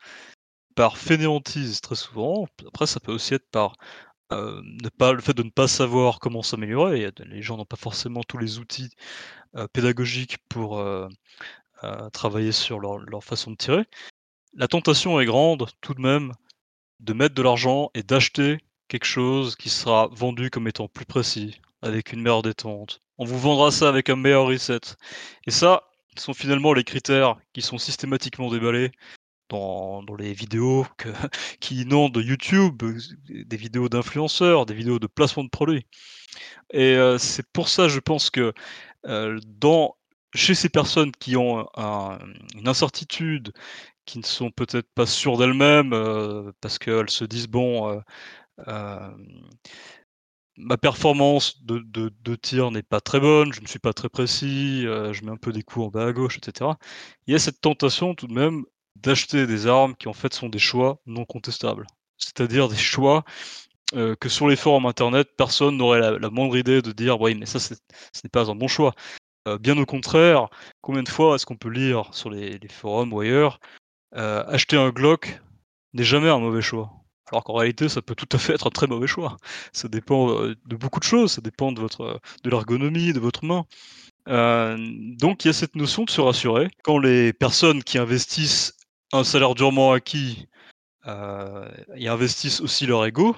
[0.75, 2.47] par fainéantise très souvent.
[2.67, 3.75] Après, ça peut aussi être par
[4.31, 7.11] ne pas, le fait de ne pas savoir comment s'améliorer.
[7.25, 8.89] Les gens n'ont pas forcément tous les outils
[9.73, 10.83] pédagogiques pour
[12.13, 13.83] travailler sur leur, façon de tirer.
[14.53, 16.33] La tentation est grande tout de même
[16.99, 21.59] de mettre de l'argent et d'acheter quelque chose qui sera vendu comme étant plus précis,
[21.81, 23.01] avec une meilleure détente.
[23.17, 24.81] On vous vendra ça avec un meilleur reset.
[25.47, 25.83] Et ça,
[26.19, 28.91] sont finalement les critères qui sont systématiquement déballés
[29.51, 31.09] dans, les vidéos que,
[31.59, 32.83] qui inondent YouTube,
[33.29, 35.85] des vidéos d'influenceurs, des vidéos de placement de produits.
[36.71, 38.53] Et euh, c'est pour ça, je pense que
[39.07, 39.95] euh, dans,
[40.33, 41.67] chez ces personnes qui ont
[42.55, 43.53] une incertitude,
[44.05, 48.01] qui ne sont peut-être pas sûres d'elles-mêmes, euh, parce qu'elles se disent, bon,
[50.57, 54.83] ma performance de, de, tir n'est pas très bonne, je ne suis pas très précis,
[54.83, 56.71] je mets un peu des coups en bas à gauche, etc.
[57.27, 60.49] Il y a cette tentation tout de même d'acheter des armes qui en fait sont
[60.49, 61.87] des choix non contestables.
[62.17, 63.23] C'est-à-dire des choix
[63.95, 67.45] euh, que sur les forums internet, personne n'aurait la, moindre idée de dire oui mais
[67.45, 68.93] ça ce n'est pas un bon choix.
[69.47, 70.47] Euh, bien au contraire,
[70.81, 73.59] combien de fois est-ce qu'on peut lire sur les, forums ou ailleurs
[74.15, 75.41] euh, acheter un Glock
[75.93, 76.91] n'est jamais un mauvais choix.
[77.31, 79.37] Alors qu'en réalité, ça peut tout à fait être un très mauvais choix.
[79.73, 83.65] Ça dépend de beaucoup de choses, ça dépend de votre de l'ergonomie de votre main.
[84.27, 86.69] donc il y a cette notion de se rassurer.
[86.83, 88.73] Quand les personnes qui investissent
[89.13, 90.47] un salaire durement acquis
[91.07, 93.35] euh, et investissent aussi leur ego,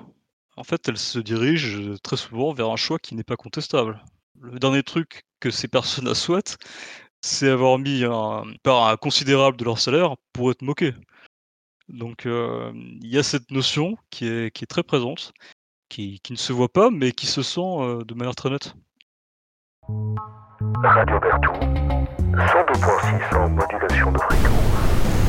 [0.56, 4.04] en fait, elles se dirigent très souvent vers un choix qui n'est pas contestable.
[4.40, 6.58] Le dernier truc que ces personnes souhaitent,
[7.22, 10.94] c'est avoir mis un part considérable de leur salaire pour être moqué.
[11.90, 15.34] Donc euh, il y a cette notion qui est, qui est très présente,
[15.90, 18.74] qui, qui, ne se voit pas, mais qui se sent euh, de manière très nette.
[20.84, 21.52] Radio Bertou,
[22.32, 25.23] 102.6 en modulation de fréquence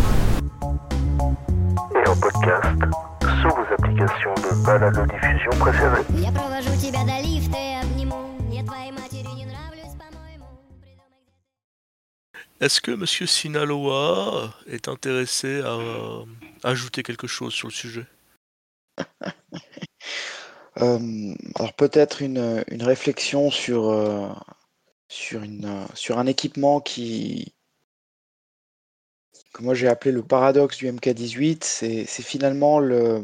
[2.05, 2.79] et en podcast
[3.41, 6.03] sur vos applications de balado-diffusion préférées.
[12.61, 13.07] Est-ce que M.
[13.07, 16.25] Sinaloa est intéressé à euh,
[16.63, 18.07] ajouter quelque chose sur le sujet?
[20.79, 24.29] Euh, Alors peut-être une, une, réflexion sur, euh,
[25.07, 27.54] sur, une, sur un équipement qui,
[29.55, 33.23] que moi j'ai appelé le paradoxe du MK18, c'est finalement le,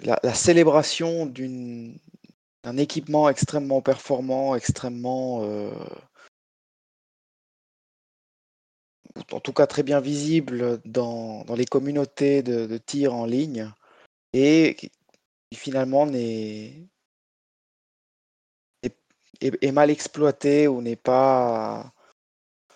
[0.00, 5.72] la, célébration d'un équipement extrêmement performant, extrêmement, euh,
[9.32, 13.72] en tout cas très bien visible dans, les communautés de, tir en ligne,
[14.32, 14.90] et qui
[15.56, 16.88] finalement n'est
[19.40, 21.92] est, mal exploité ou n'est pas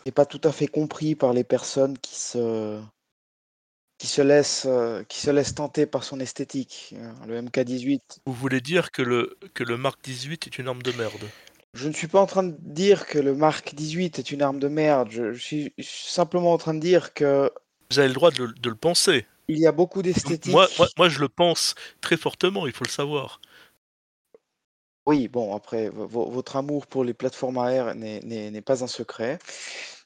[0.07, 2.81] n'est pas tout à fait compris par les personnes qui se,
[3.99, 6.95] qui se laissent, euh, qui se laissent tenter par son esthétique.
[6.97, 8.01] Euh, le MK18.
[8.25, 11.29] Vous voulez dire que le, que le Mark 18 est une arme de merde?
[11.75, 14.61] Je ne suis pas en train de dire que le Mark 18 est une arme
[14.61, 15.09] de merde.
[15.11, 17.51] Je, suis simplement en train de dire que.
[17.90, 19.27] Vous avez le droit de le, de le penser.
[19.49, 20.53] Il y a beaucoup d'esthétique.
[20.53, 23.40] Moi, moi, moi, je le pense très fortement, il faut le savoir.
[25.07, 29.38] Oui, bon, après, votre amour pour les plateformes AR n'est pas un secret.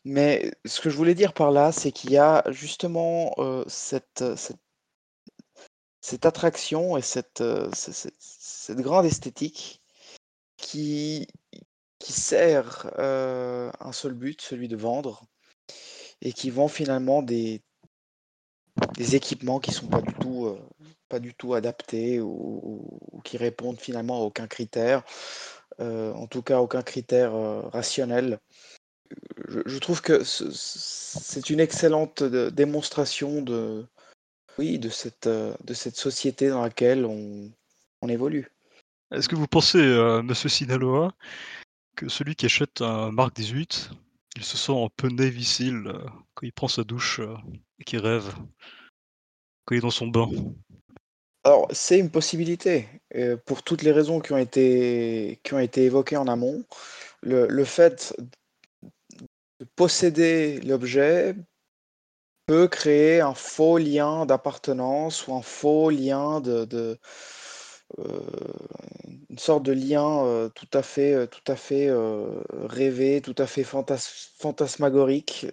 [0.04, 3.34] Mais ce que je voulais dire par là, c'est qu'il y a justement
[3.68, 4.24] cette,
[6.00, 7.42] cette, attraction et cette,
[7.74, 9.82] cette, grande esthétique
[10.56, 11.26] qui,
[12.00, 15.22] sert euh, un seul but, celui de vendre,
[16.22, 17.62] et qui vend finalement des,
[18.98, 20.58] équipements qui sont pas du tout, euh,
[21.08, 25.02] pas du tout adaptés ou, ou qui répondent finalement à aucun critère,
[25.80, 28.38] euh, en tout cas aucun critère euh, rationnel.
[29.48, 33.84] Je, je trouve que ce- c'est une excellente de- démonstration de,
[34.58, 37.50] oui, de cette, euh, de cette société dans laquelle on,
[38.02, 38.50] on évolue.
[39.12, 41.12] Est-ce que vous pensez, euh, monsieur Sinaloa,
[41.96, 43.90] que celui qui achète un Mark 18,
[44.36, 45.08] il se sent un peu
[45.42, 45.98] Seal euh,
[46.34, 47.34] quand il prend sa douche euh,
[47.78, 48.32] et qu'il rêve,
[49.64, 50.28] quand il est dans son bain?
[51.42, 55.84] Alors, c'est une possibilité, euh, pour toutes les raisons qui ont été, qui ont été
[55.84, 56.64] évoquées en amont.
[57.22, 58.14] Le, le fait
[59.60, 61.36] de posséder l'objet
[62.46, 66.98] peut créer un faux lien d'appartenance ou un faux lien de,
[67.98, 68.20] euh,
[69.28, 71.90] une sorte de lien euh, tout à fait, euh, tout à fait
[72.52, 75.46] rêvé, tout à fait fantas- fantasmagorique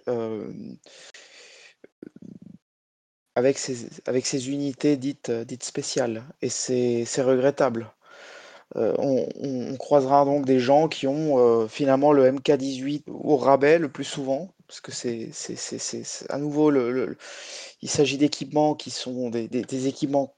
[3.34, 6.24] avec ces, avec ces unités dites, dites spéciales.
[6.42, 7.92] Et c'est regrettable.
[8.76, 13.88] Euh, on, croisera donc des gens qui ont euh, finalement le MK18 au rabais le
[13.90, 15.30] plus souvent, parce que c'est
[16.28, 17.16] à nouveau, le,
[17.80, 20.36] il s'agit d'équipements qui sont des, des- équipements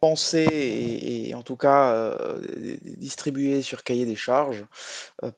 [0.00, 2.40] pensés et, en tout cas euh,
[2.98, 4.66] distribués sur cahier des charges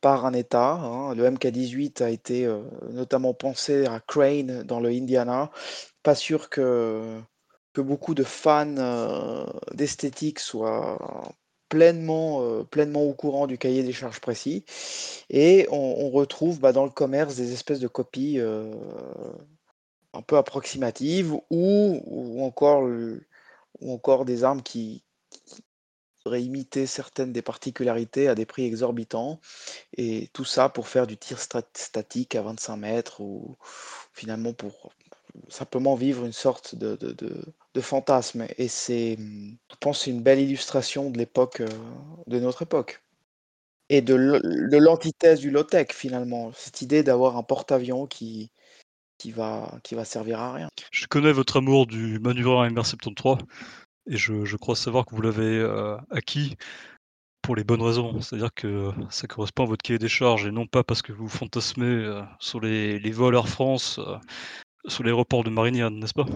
[0.00, 0.72] par un État.
[0.72, 1.14] hein.
[1.14, 2.48] Le MK18 a été
[2.90, 5.50] notamment pensé à Crane dans le Indiana.
[6.02, 7.20] Pas sûr que,
[7.74, 10.98] que beaucoup de fans d'esthétique soient
[11.74, 14.64] pleinement, euh, pleinement au courant du cahier des charges précis.
[15.28, 18.72] Et on, retrouve bah, dans le commerce des espèces de copies euh,
[20.12, 22.88] un peu approximatives ou, ou encore,
[23.80, 25.02] ou encore des armes qui,
[25.46, 25.64] qui
[26.22, 29.40] pourraient imiter certaines des particularités à des prix exorbitants.
[29.96, 33.56] Et tout ça pour faire du tir stat- statique à 25 mètres ou
[34.12, 34.92] finalement pour
[35.48, 38.46] simplement vivre une sorte de, de, de- fantasme.
[38.58, 41.68] Et c'est, je pense, une belle illustration de l'époque, euh,
[42.26, 43.02] de notre époque.
[43.90, 44.14] Et de
[44.78, 46.52] l'antithèse du low-tech finalement.
[46.54, 48.50] Cette idée d'avoir un porte-avions qui,
[49.18, 50.68] qui va, qui va servir à rien.
[50.90, 53.40] Je connais votre amour du manœuvreur MR73
[54.10, 56.56] et je, je crois savoir que vous l'avez euh, acquis
[57.42, 58.20] pour les bonnes raisons.
[58.20, 61.28] C'est-à-dire que ça correspond à votre cahier des charges et non pas parce que vous
[61.28, 64.00] fantasmez euh, sur les, les vols Air France,
[64.86, 66.26] sur l'aéroport de Marignane, n'est-ce pas?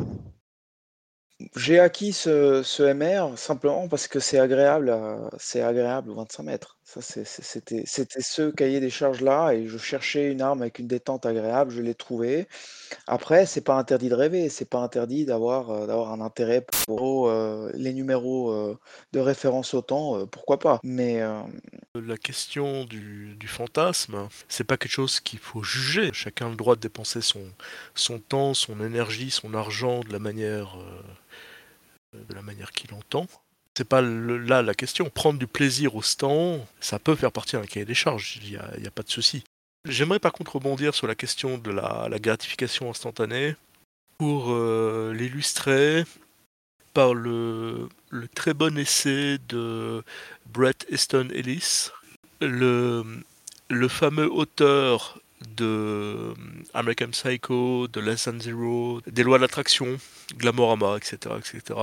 [1.57, 4.95] J'ai acquis ce, MR simplement parce que c'est agréable,
[5.39, 6.78] c'est agréable aux 25 mètres.
[6.89, 11.71] Ça, c'était, ce cahier des charges-là et je cherchais une arme avec une détente agréable,
[11.71, 12.49] je l'ai trouvé.
[13.07, 17.71] Après, c'est pas interdit de rêver, c'est pas interdit d'avoir euh, un intérêt pour euh,
[17.75, 18.79] les numéros euh,
[19.13, 20.81] de référence au temps, euh, pourquoi pas.
[20.83, 21.21] Mais
[21.95, 26.15] La question du, du fantasme, c'est pas quelque chose qu'il faut juger.
[26.15, 27.45] Chacun a le droit de dépenser son,
[27.95, 30.79] son temps, son énergie, son argent de la manière,
[32.15, 33.27] de la manière qu'il entend.
[33.79, 35.09] C'est pas là la question.
[35.09, 38.41] Prendre du plaisir au stand, ça peut faire partie d'un cahier des charges.
[38.43, 39.45] Il n'y a, pas de souci.
[39.89, 43.55] J'aimerais par contre rebondir sur la question de la, gratification instantanée
[44.19, 46.03] pour euh, l'illustrer
[46.93, 47.89] par le,
[48.35, 50.03] très bon essai de
[50.47, 51.91] Brett Easton Ellis,
[52.41, 53.05] le,
[53.89, 55.21] fameux auteur
[55.57, 56.35] de
[56.75, 59.99] American Psycho, de Less Than Zero, des lois d'attraction,
[60.37, 61.79] Glamorama, etc., etc.,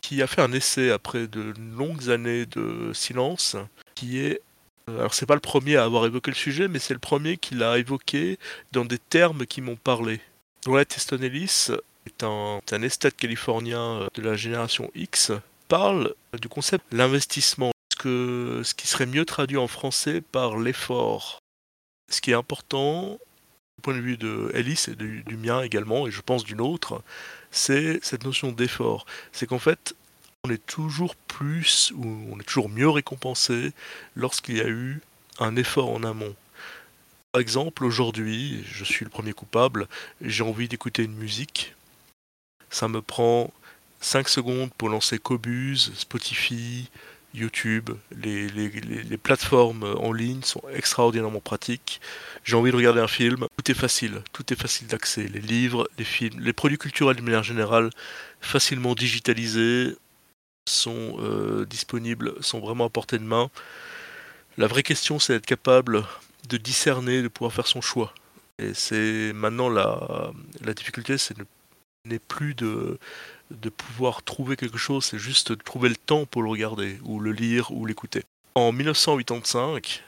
[0.00, 3.56] qui a fait un essai après de longues années de silence,
[3.94, 4.40] qui est
[4.88, 7.36] euh, alors c'est pas le premier à avoir évoqué le sujet, mais c'est le premier
[7.36, 8.38] qui l'a évoqué
[8.72, 10.20] dans des termes qui m'ont parlé.
[10.64, 11.68] Brett Easton Ellis
[12.06, 15.32] est un, est un esthète californien euh, de la génération X,
[15.68, 21.38] parle du concept l'investissement, ce, ce qui serait mieux traduit en français par l'effort.
[22.10, 23.18] Ce qui est important,
[23.76, 27.02] du point de vue de Ellis et du mien également, et je pense d'une autre,
[27.50, 29.06] c'est cette notion d'effort.
[29.32, 29.94] C'est qu'en fait,
[30.44, 33.72] on est toujours plus, ou on est toujours mieux récompensé
[34.16, 35.00] lorsqu'il y a eu
[35.38, 36.34] un effort en amont.
[37.32, 39.86] Par exemple, aujourd'hui, je suis le premier coupable,
[40.20, 41.74] j'ai envie d'écouter une musique.
[42.70, 43.52] Ça me prend
[44.00, 46.88] 5 secondes pour lancer Cobuz, Spotify,
[47.34, 47.90] YouTube.
[48.22, 52.00] Les, les- les- plateformes en ligne sont extraordinairement pratiques.
[52.44, 53.46] J'ai envie de regarder un film.
[53.56, 55.28] Tout est facile, tout est facile d'accès.
[55.28, 57.90] Les livres, les films, les produits culturels de manière générale,
[58.40, 59.96] facilement digitalisés,
[60.68, 63.50] sont euh, disponibles, sont vraiment à portée de main.
[64.56, 66.04] La vraie question, c'est d'être capable
[66.48, 68.12] de discerner, de pouvoir faire son choix.
[68.58, 71.44] Et c'est maintenant la, la difficulté, c'est ne-
[72.04, 72.98] n'est plus de,
[73.76, 77.32] pouvoir trouver quelque chose, c'est juste de trouver le temps pour le regarder, ou le
[77.32, 78.22] lire, ou l'écouter.
[78.54, 80.02] En 1985,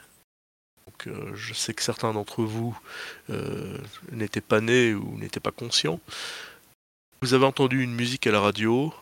[0.87, 2.77] Donc, euh, je sais que certains d'entre vous
[3.29, 3.77] euh,
[4.11, 5.99] n'étaient pas nés ou n'étaient pas conscients.
[7.21, 8.93] Vous avez entendu une musique à la radio,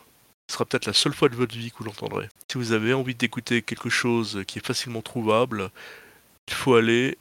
[0.48, 2.28] ce sera peut-être la seule fois de votre vie que vous l'entendrez.
[2.50, 5.70] Si vous avez envie d'écouter quelque chose qui est facilement trouvable,
[6.48, 7.16] il faut aller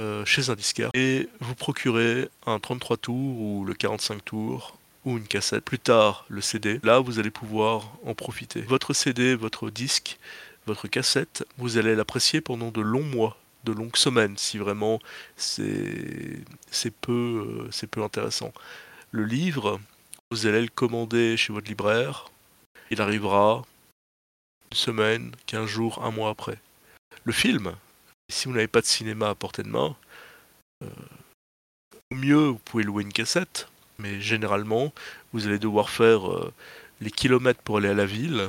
[0.00, 5.18] euh, chez un disquaire et vous procurer un 33 tours ou le 45 tours ou
[5.18, 5.64] une cassette.
[5.64, 6.80] Plus tard, le CD.
[6.82, 8.62] Là, vous allez pouvoir en profiter.
[8.62, 10.18] Votre CD, votre disque,
[10.66, 15.00] votre cassette, vous allez l'apprécier pendant de longs mois, de longues semaines, si vraiment
[15.36, 16.44] c'est
[17.00, 18.52] peu, euh, c'est peu intéressant.
[19.10, 19.80] Le livre,
[20.30, 22.30] vous allez le commander chez votre libraire.
[22.90, 23.62] Il arrivera
[24.70, 26.58] une semaine, 15 jours, un mois après.
[27.24, 27.74] Le film,
[28.30, 29.96] si vous n'avez pas de cinéma à portée de main,
[30.82, 30.88] euh,
[32.10, 33.68] au mieux, vous pouvez louer une cassette,
[34.02, 34.92] mais généralement,
[35.32, 36.52] vous allez devoir faire euh,
[37.00, 38.48] les kilomètres pour aller à la ville.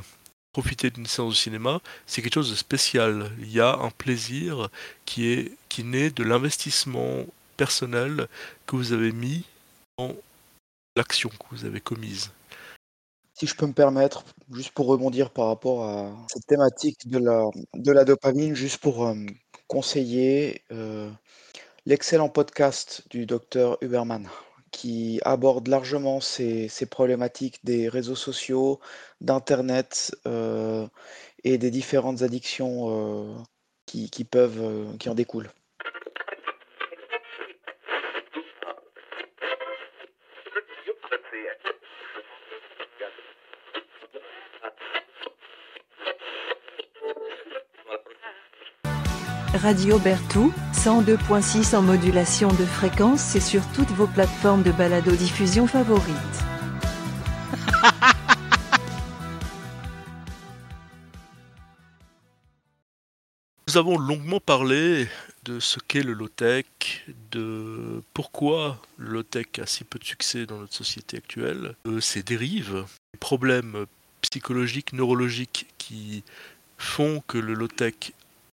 [0.52, 3.32] Profiter d'une séance de cinéma, c'est quelque chose de spécial.
[3.40, 4.70] Il y a un plaisir
[5.06, 7.26] qui est qui naît de l'investissement
[7.58, 8.28] personnel
[8.68, 9.46] que vous avez mis
[9.98, 10.16] dans
[10.96, 12.32] l'action que vous avez commise.
[13.34, 17.46] Si je peux me permettre, juste pour rebondir par rapport à cette thématique de la,
[17.74, 19.16] de la dopamine, juste pour euh,
[19.68, 21.10] conseiller euh,
[21.88, 24.30] l'excellent podcast du docteur Huberman
[24.74, 28.82] qui aborde largement ces, problématiques des réseaux sociaux,
[29.22, 30.88] d'Internet euh,
[31.46, 33.36] et des différentes addictions euh,
[33.86, 35.52] qui, qui peuvent, euh, qui en découlent.
[49.64, 56.12] Radio Bertou, 102.6 en modulation de fréquence et sur toutes vos plateformes de balado-diffusion favorites.
[63.70, 65.08] Nous avons longuement parlé
[65.46, 66.66] de ce qu'est le low-tech,
[67.32, 72.22] de pourquoi le low-tech a si peu de succès dans notre société actuelle, de ses
[72.22, 72.84] dérives,
[73.14, 73.86] des problèmes
[74.20, 76.26] psychologiques, neurologiques qui
[76.78, 78.12] font que le low-tech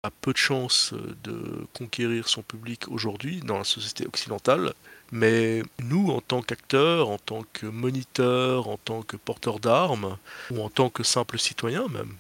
[0.08, 0.94] a peu de chances
[1.24, 4.74] de conquérir son public aujourd'hui dans la société occidentale.
[5.12, 10.18] Mais nous, en tant qu'acteurs, en tant que moniteurs, en tant que porteurs d'armes,
[10.52, 12.14] ou en tant que simples citoyens même,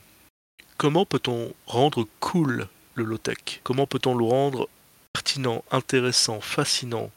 [0.78, 3.62] comment peut-on rendre cool le low-tech?
[3.64, 4.70] Comment peut-on le rendre
[5.14, 7.12] pertinent, intéressant, fascinant?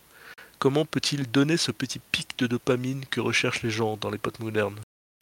[0.58, 4.40] Comment peut-il donner ce petit pic de dopamine que recherchent les gens dans les potes
[4.40, 4.80] modernes?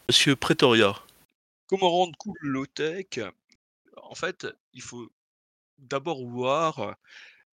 [0.08, 0.94] Monsieur Pretoria,
[1.68, 3.20] Comment rendre cool le low-tech?
[3.96, 5.10] En fait, il faut
[5.78, 6.96] d'abord voir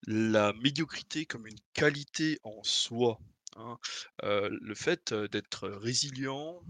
[0.07, 3.19] la médiocrité comme une qualité en soi.
[3.55, 3.78] hein.
[4.23, 6.61] Le fait d'être résilient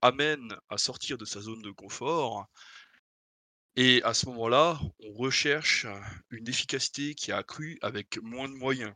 [0.00, 2.46] amène à sortir de sa zone de confort.
[3.76, 5.86] Et à ce moment-là, on recherche
[6.30, 8.92] une efficacité qui est accrue avec moins de moyens.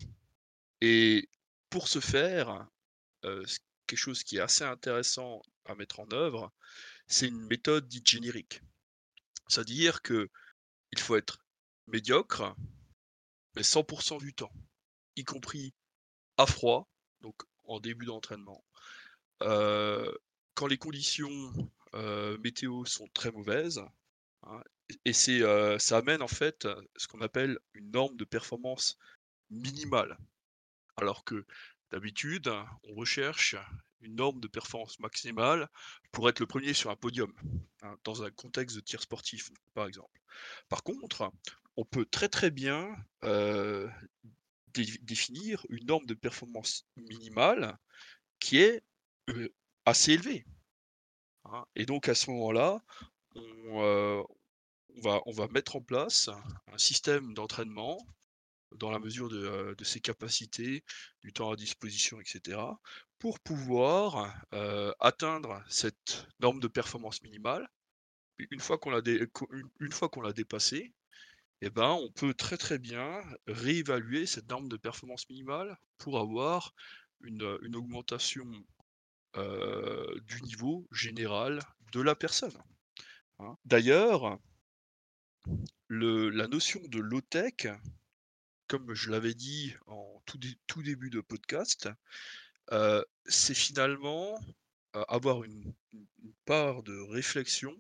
[0.81, 1.31] Et
[1.71, 2.67] pour ce faire,
[3.23, 6.53] quelque chose qui est assez intéressant à mettre en œuvre,
[7.07, 8.61] c'est une méthode dite générique.
[9.49, 10.29] C'est-à-dire que
[10.97, 11.39] il faut être
[11.87, 12.55] médiocre,
[13.55, 14.53] mais 100% du temps,
[15.17, 15.75] y compris
[16.37, 16.89] à froid,
[17.21, 18.65] donc en début d'entraînement.
[19.43, 20.13] Euh,
[20.55, 21.53] quand les conditions
[21.95, 23.83] euh, météo sont très mauvaises,
[24.43, 24.63] hein,
[25.05, 26.67] et c'est, euh, ça amène en fait
[26.97, 28.99] ce qu'on appelle une norme de performance
[29.51, 30.17] minimale.
[30.97, 31.45] Alors que
[31.91, 32.51] d'habitude,
[32.85, 33.57] on recherche
[34.15, 35.69] norme de performance maximale
[36.13, 37.33] pour être le premier sur un podium,
[37.83, 40.21] hein, dans un contexte de tir sportif, par exemple.
[40.69, 41.31] Par contre,
[41.77, 42.95] on peut très très bien
[43.25, 43.89] euh,
[44.75, 47.79] dé- définir une norme de performance minimale
[48.41, 48.83] qui est
[49.31, 49.49] euh,
[49.87, 50.47] assez élevée.
[51.45, 51.65] hein.
[51.75, 52.81] Et donc à ce moment-là,
[53.37, 54.23] on, euh,
[54.97, 56.31] on va, on va mettre en place
[56.73, 57.99] un système d'entraînement
[58.73, 60.85] dans la mesure de ses capacités,
[61.23, 62.81] du temps à disposition, etc.,
[63.19, 64.35] pour pouvoir
[65.01, 67.69] atteindre cette norme de performance minimale.
[68.39, 70.93] Une fois qu'on l'a dépassée,
[71.63, 76.75] eh ben, on peut très très bien réévaluer cette norme de performance minimale pour avoir
[77.23, 77.43] une,
[77.75, 78.45] augmentation
[79.35, 81.61] du niveau général
[81.93, 82.57] de la personne.
[83.39, 83.57] hein.
[83.65, 84.39] D'ailleurs,
[85.89, 87.69] le- la notion de low-tech,
[88.67, 91.89] comme je l'avais dit en tout début de podcast,
[93.27, 94.39] c'est finalement
[94.93, 95.75] avoir une,
[96.45, 97.77] part de réflexion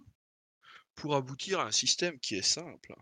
[0.97, 2.95] pour aboutir à un système qui est simple.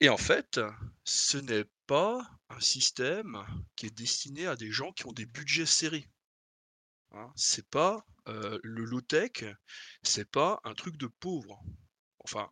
[0.00, 0.60] Et en fait,
[1.04, 3.38] ce n'est pas un système
[3.76, 6.10] qui est destiné à des gens qui ont des budgets serrés.
[7.12, 7.32] Hein.
[7.36, 9.44] C'est pas le low-tech,
[10.02, 11.62] c'est pas un truc de pauvre.
[12.18, 12.50] Enfin,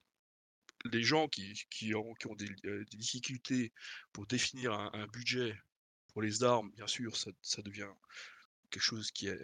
[0.84, 3.72] les gens qui, ont, des, difficultés
[4.12, 5.58] pour définir un budget
[6.14, 7.90] pour les armes, bien sûr, ça, devient
[8.70, 9.40] quelque chose qui est,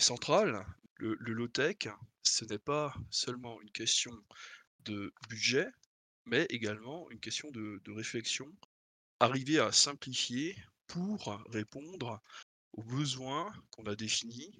[0.00, 0.66] central.
[0.96, 1.86] Le, low-tech,
[2.22, 4.12] ce n'est pas seulement une question
[4.80, 5.68] de budget,
[6.24, 8.50] mais également une question de, réflexion.
[9.20, 10.56] Arriver à simplifier
[10.88, 12.20] pour répondre
[12.72, 14.58] aux besoins qu'on a définis,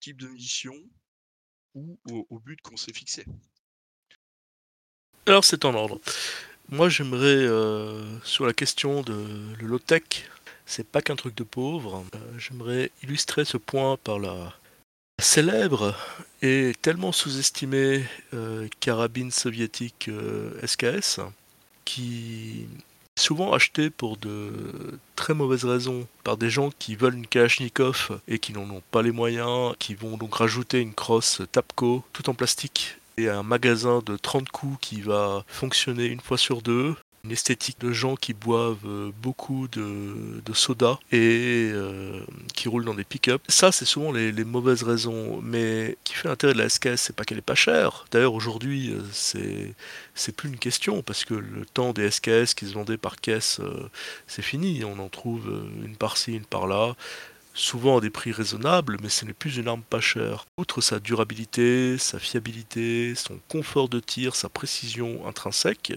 [0.00, 0.76] type de mission
[1.74, 3.24] ou au, au but qu'on s'est fixé.
[5.26, 6.00] Alors c'est en ordre.
[6.68, 10.28] Moi j'aimerais, euh, sur la question de le low-tech,
[10.66, 14.52] c'est pas qu'un truc de pauvre, euh, j'aimerais illustrer ce point par la
[15.20, 15.94] célèbre
[16.42, 21.20] et tellement sous-estimée euh, carabine soviétique euh, SKS,
[21.84, 22.66] qui
[23.16, 28.20] est souvent achetée pour de très mauvaises raisons par des gens qui veulent une Kalachnikov
[28.26, 32.28] et qui n'en ont pas les moyens, qui vont donc rajouter une crosse Tapco tout
[32.28, 36.96] en plastique et un magasin de 30 coups qui va fonctionner une fois sur deux.
[37.24, 42.20] Une esthétique de gens qui boivent euh, beaucoup de, soda et euh,
[42.54, 43.42] qui roulent dans des pick-up.
[43.48, 45.40] Ça, c'est souvent les, mauvaises raisons.
[45.42, 48.04] Mais qui fait l'intérêt de la SKS, c'est pas qu'elle est pas chère.
[48.10, 49.72] D'ailleurs, aujourd'hui, euh,
[50.14, 53.60] c'est plus une question parce que le temps des SKS qui se vendaient par caisse,
[54.26, 54.84] c'est fini.
[54.84, 55.50] On en trouve
[55.84, 56.94] une par-ci, une par-là
[57.54, 60.46] souvent à des prix raisonnables, mais ce n'est plus une arme pas chère.
[60.58, 65.92] Outre sa durabilité, sa fiabilité, son confort de tir, sa précision intrinsèque,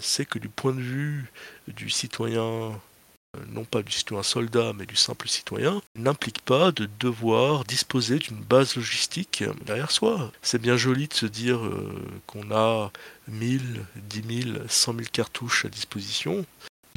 [0.00, 1.30] c'est que du point de vue
[1.68, 6.88] du citoyen, euh, non pas du citoyen soldat, mais du simple citoyen, n'implique pas de
[7.00, 10.32] devoir disposer d'une base logistique euh, derrière soi.
[10.42, 11.94] C'est bien joli de se dire euh,
[12.26, 12.90] qu'on a
[13.28, 16.44] 1000, 10 000, 100 000 cartouches à disposition.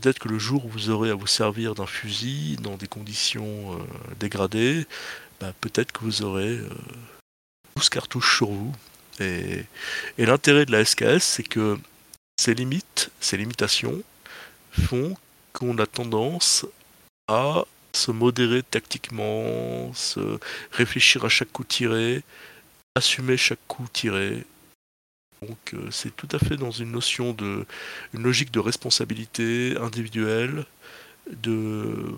[0.01, 3.73] Peut-être que le jour où vous aurez à vous servir d'un fusil dans des conditions
[3.73, 3.83] euh,
[4.17, 4.87] dégradées,
[5.41, 6.69] bah, peut-être que vous aurez euh,
[7.75, 8.73] 12 cartouches sur vous.
[9.19, 9.65] Et,
[10.17, 11.77] et l'intérêt de la SKS, c'est que
[12.39, 14.01] ces limites, ces limitations
[14.71, 15.17] font
[15.51, 16.65] qu'on a tendance
[17.27, 20.39] à se modérer tactiquement, se
[20.71, 22.23] réfléchir à chaque coup tiré,
[22.95, 24.45] assumer chaque coup tiré.
[25.41, 27.65] Donc euh, c'est tout à fait dans une notion de
[28.13, 30.65] une logique de responsabilité individuelle,
[31.29, 32.15] de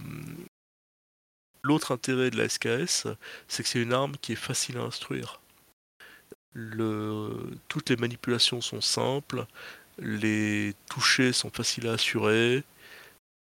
[1.63, 3.07] l'autre intérêt de la SKS,
[3.47, 5.39] c'est que c'est une arme qui est facile à instruire.
[6.53, 9.47] Toutes les manipulations sont simples,
[9.99, 12.63] les touchés sont faciles à assurer,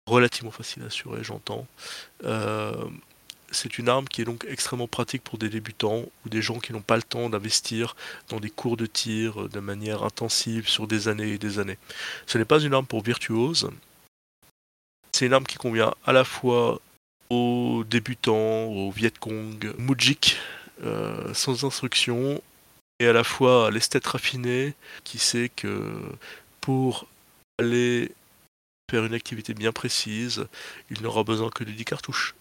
[0.06, 1.66] relativement faciles à assurer, j'entends.
[2.24, 2.84] Euh,
[3.52, 6.72] c'est une arme qui est donc extrêmement pratique pour des débutants ou des gens qui
[6.72, 7.96] n'ont pas le temps d'investir
[8.28, 11.78] dans des cours de tir de manière intensive sur des années et des années.
[12.26, 13.70] Ce n'est pas une arme pour virtuoses.
[15.12, 16.80] C'est une arme qui convient à la fois
[17.30, 20.36] aux débutants, aux Vietcong, Mujik,
[20.84, 22.42] euh, sans instruction,
[22.98, 24.74] et à la fois l'esthète raffiné
[25.04, 26.00] qui sait que
[26.60, 27.06] pour
[27.58, 28.12] aller
[28.90, 30.46] faire une activité bien précise,
[30.90, 32.34] il n'aura besoin que de 10 cartouches.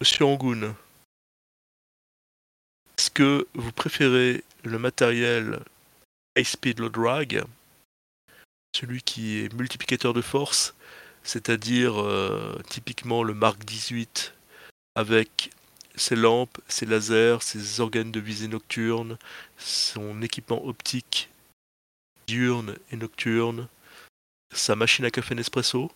[0.00, 0.74] Monsieur Angoun,
[2.98, 5.60] est-ce que vous préférez le matériel
[6.36, 7.44] High Speed Low Drag,
[8.74, 10.74] celui qui est multiplicateur de force,
[11.22, 14.34] c'est-à-dire euh, typiquement le Mark 18
[14.96, 15.50] avec
[15.94, 19.18] ses lampes, ses lasers, ses organes de visée nocturne,
[19.58, 21.28] son équipement optique
[22.26, 23.68] diurne et nocturne,
[24.52, 25.90] sa machine à café Nespresso.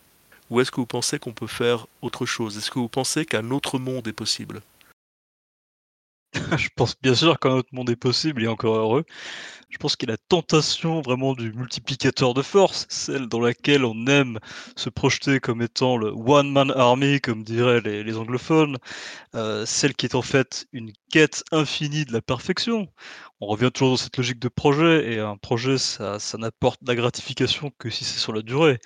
[0.50, 2.56] Ou est-ce que vous pensez qu'on peut faire autre chose?
[2.56, 4.62] Est-ce que vous pensez qu'un autre monde est possible?
[6.56, 9.04] Je pense bien sûr qu'un autre monde est possible et encore heureux.
[9.70, 13.84] Je pense qu'il y a la tentation vraiment du multiplicateur de force, celle dans laquelle
[13.84, 14.38] on aime
[14.76, 18.78] se projeter comme étant le one man army, comme diraient les, anglophones,
[19.34, 22.88] euh, celle qui est en fait une quête infinie de la perfection.
[23.40, 26.88] On revient toujours dans cette logique de projet et un projet, ça, ça n'apporte de
[26.88, 28.80] la gratification que si c'est sur la durée.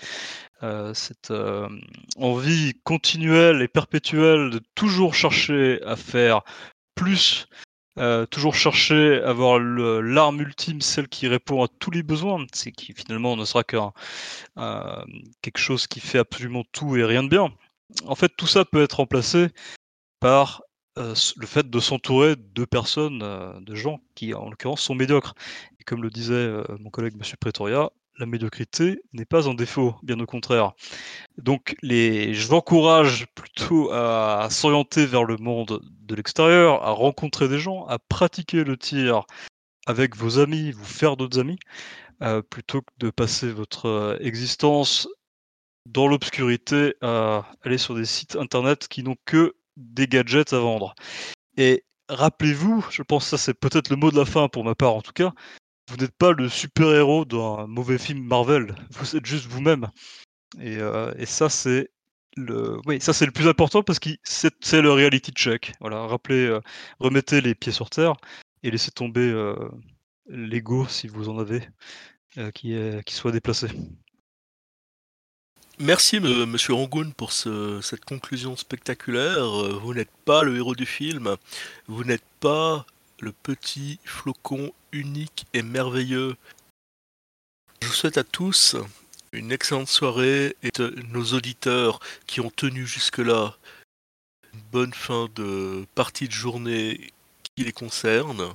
[0.63, 1.69] Euh, cette euh,
[2.17, 6.43] envie continuelle et perpétuelle de toujours chercher à faire
[6.95, 7.47] plus,
[7.99, 12.73] euh, toujours chercher à avoir l'arme ultime, celle qui répond à tous les besoins, c'est
[12.73, 13.93] qui finalement ne sera qu'un
[14.57, 15.05] un-
[15.43, 17.53] quelque chose qui fait absolument tout et rien de bien.
[18.07, 19.49] En fait, tout ça peut être remplacé
[20.21, 20.63] par
[20.99, 25.35] euh, le fait de s'entourer de personnes, euh, de gens qui, en l'occurrence, sont médiocres.
[25.81, 27.91] Et comme le disait euh, mon collègue Monsieur Pretoria,
[28.23, 30.75] la médiocrité n'est pas un défaut, bien au contraire.
[31.39, 37.59] Donc, je vous encourage plutôt à s'orienter vers le monde de l'extérieur, à rencontrer des
[37.59, 39.25] gens, à pratiquer le tir
[39.87, 41.59] avec vos amis, vous faire d'autres amis,
[42.23, 45.09] euh, plutôt que de passer votre euh, existence
[45.87, 50.95] dans l'obscurité à aller sur des sites internet qui n'ont que des gadgets à vendre.
[51.57, 54.77] Et rappelez-vous, je pense que ça c'est peut-être le mot de la fin pour ma
[54.77, 55.33] part en tout cas,
[55.89, 59.89] vous n'êtes pas le super-héros d'un mauvais film Marvel, vous êtes juste vous-même.
[60.61, 61.91] Et, euh, ça, c'est
[62.37, 65.73] le, oui, ça c'est le plus important parce que c'est le reality check.
[65.81, 66.61] Voilà, rappelez, euh,
[66.99, 68.15] remettez les pieds sur terre
[68.63, 69.55] et laissez tomber euh,
[70.29, 71.69] l'ego si vous en avez,
[72.39, 72.75] euh, qui,
[73.05, 73.69] qui soit déplacé.
[75.79, 79.45] Merci me- Monsieur Rangoon pour ce- cette conclusion spectaculaire.
[79.81, 81.37] Vous n'êtes pas le héros du film,
[81.89, 82.87] vous n'êtes pas
[83.23, 86.37] le petit flocon unique et merveilleux.
[87.81, 88.77] Je vous souhaite à tous
[89.33, 93.57] une excellente soirée et de nos auditeurs qui ont tenu jusque-là
[94.53, 97.13] une bonne fin de partie de journée
[97.57, 98.55] qui les concerne.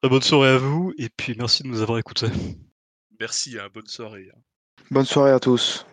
[0.00, 2.28] Très bonne soirée à vous et puis merci de nous avoir écoutés.
[3.20, 4.30] Merci, hein, bonne soirée.
[4.34, 4.38] hein.
[4.90, 5.84] Bonne soirée à tous.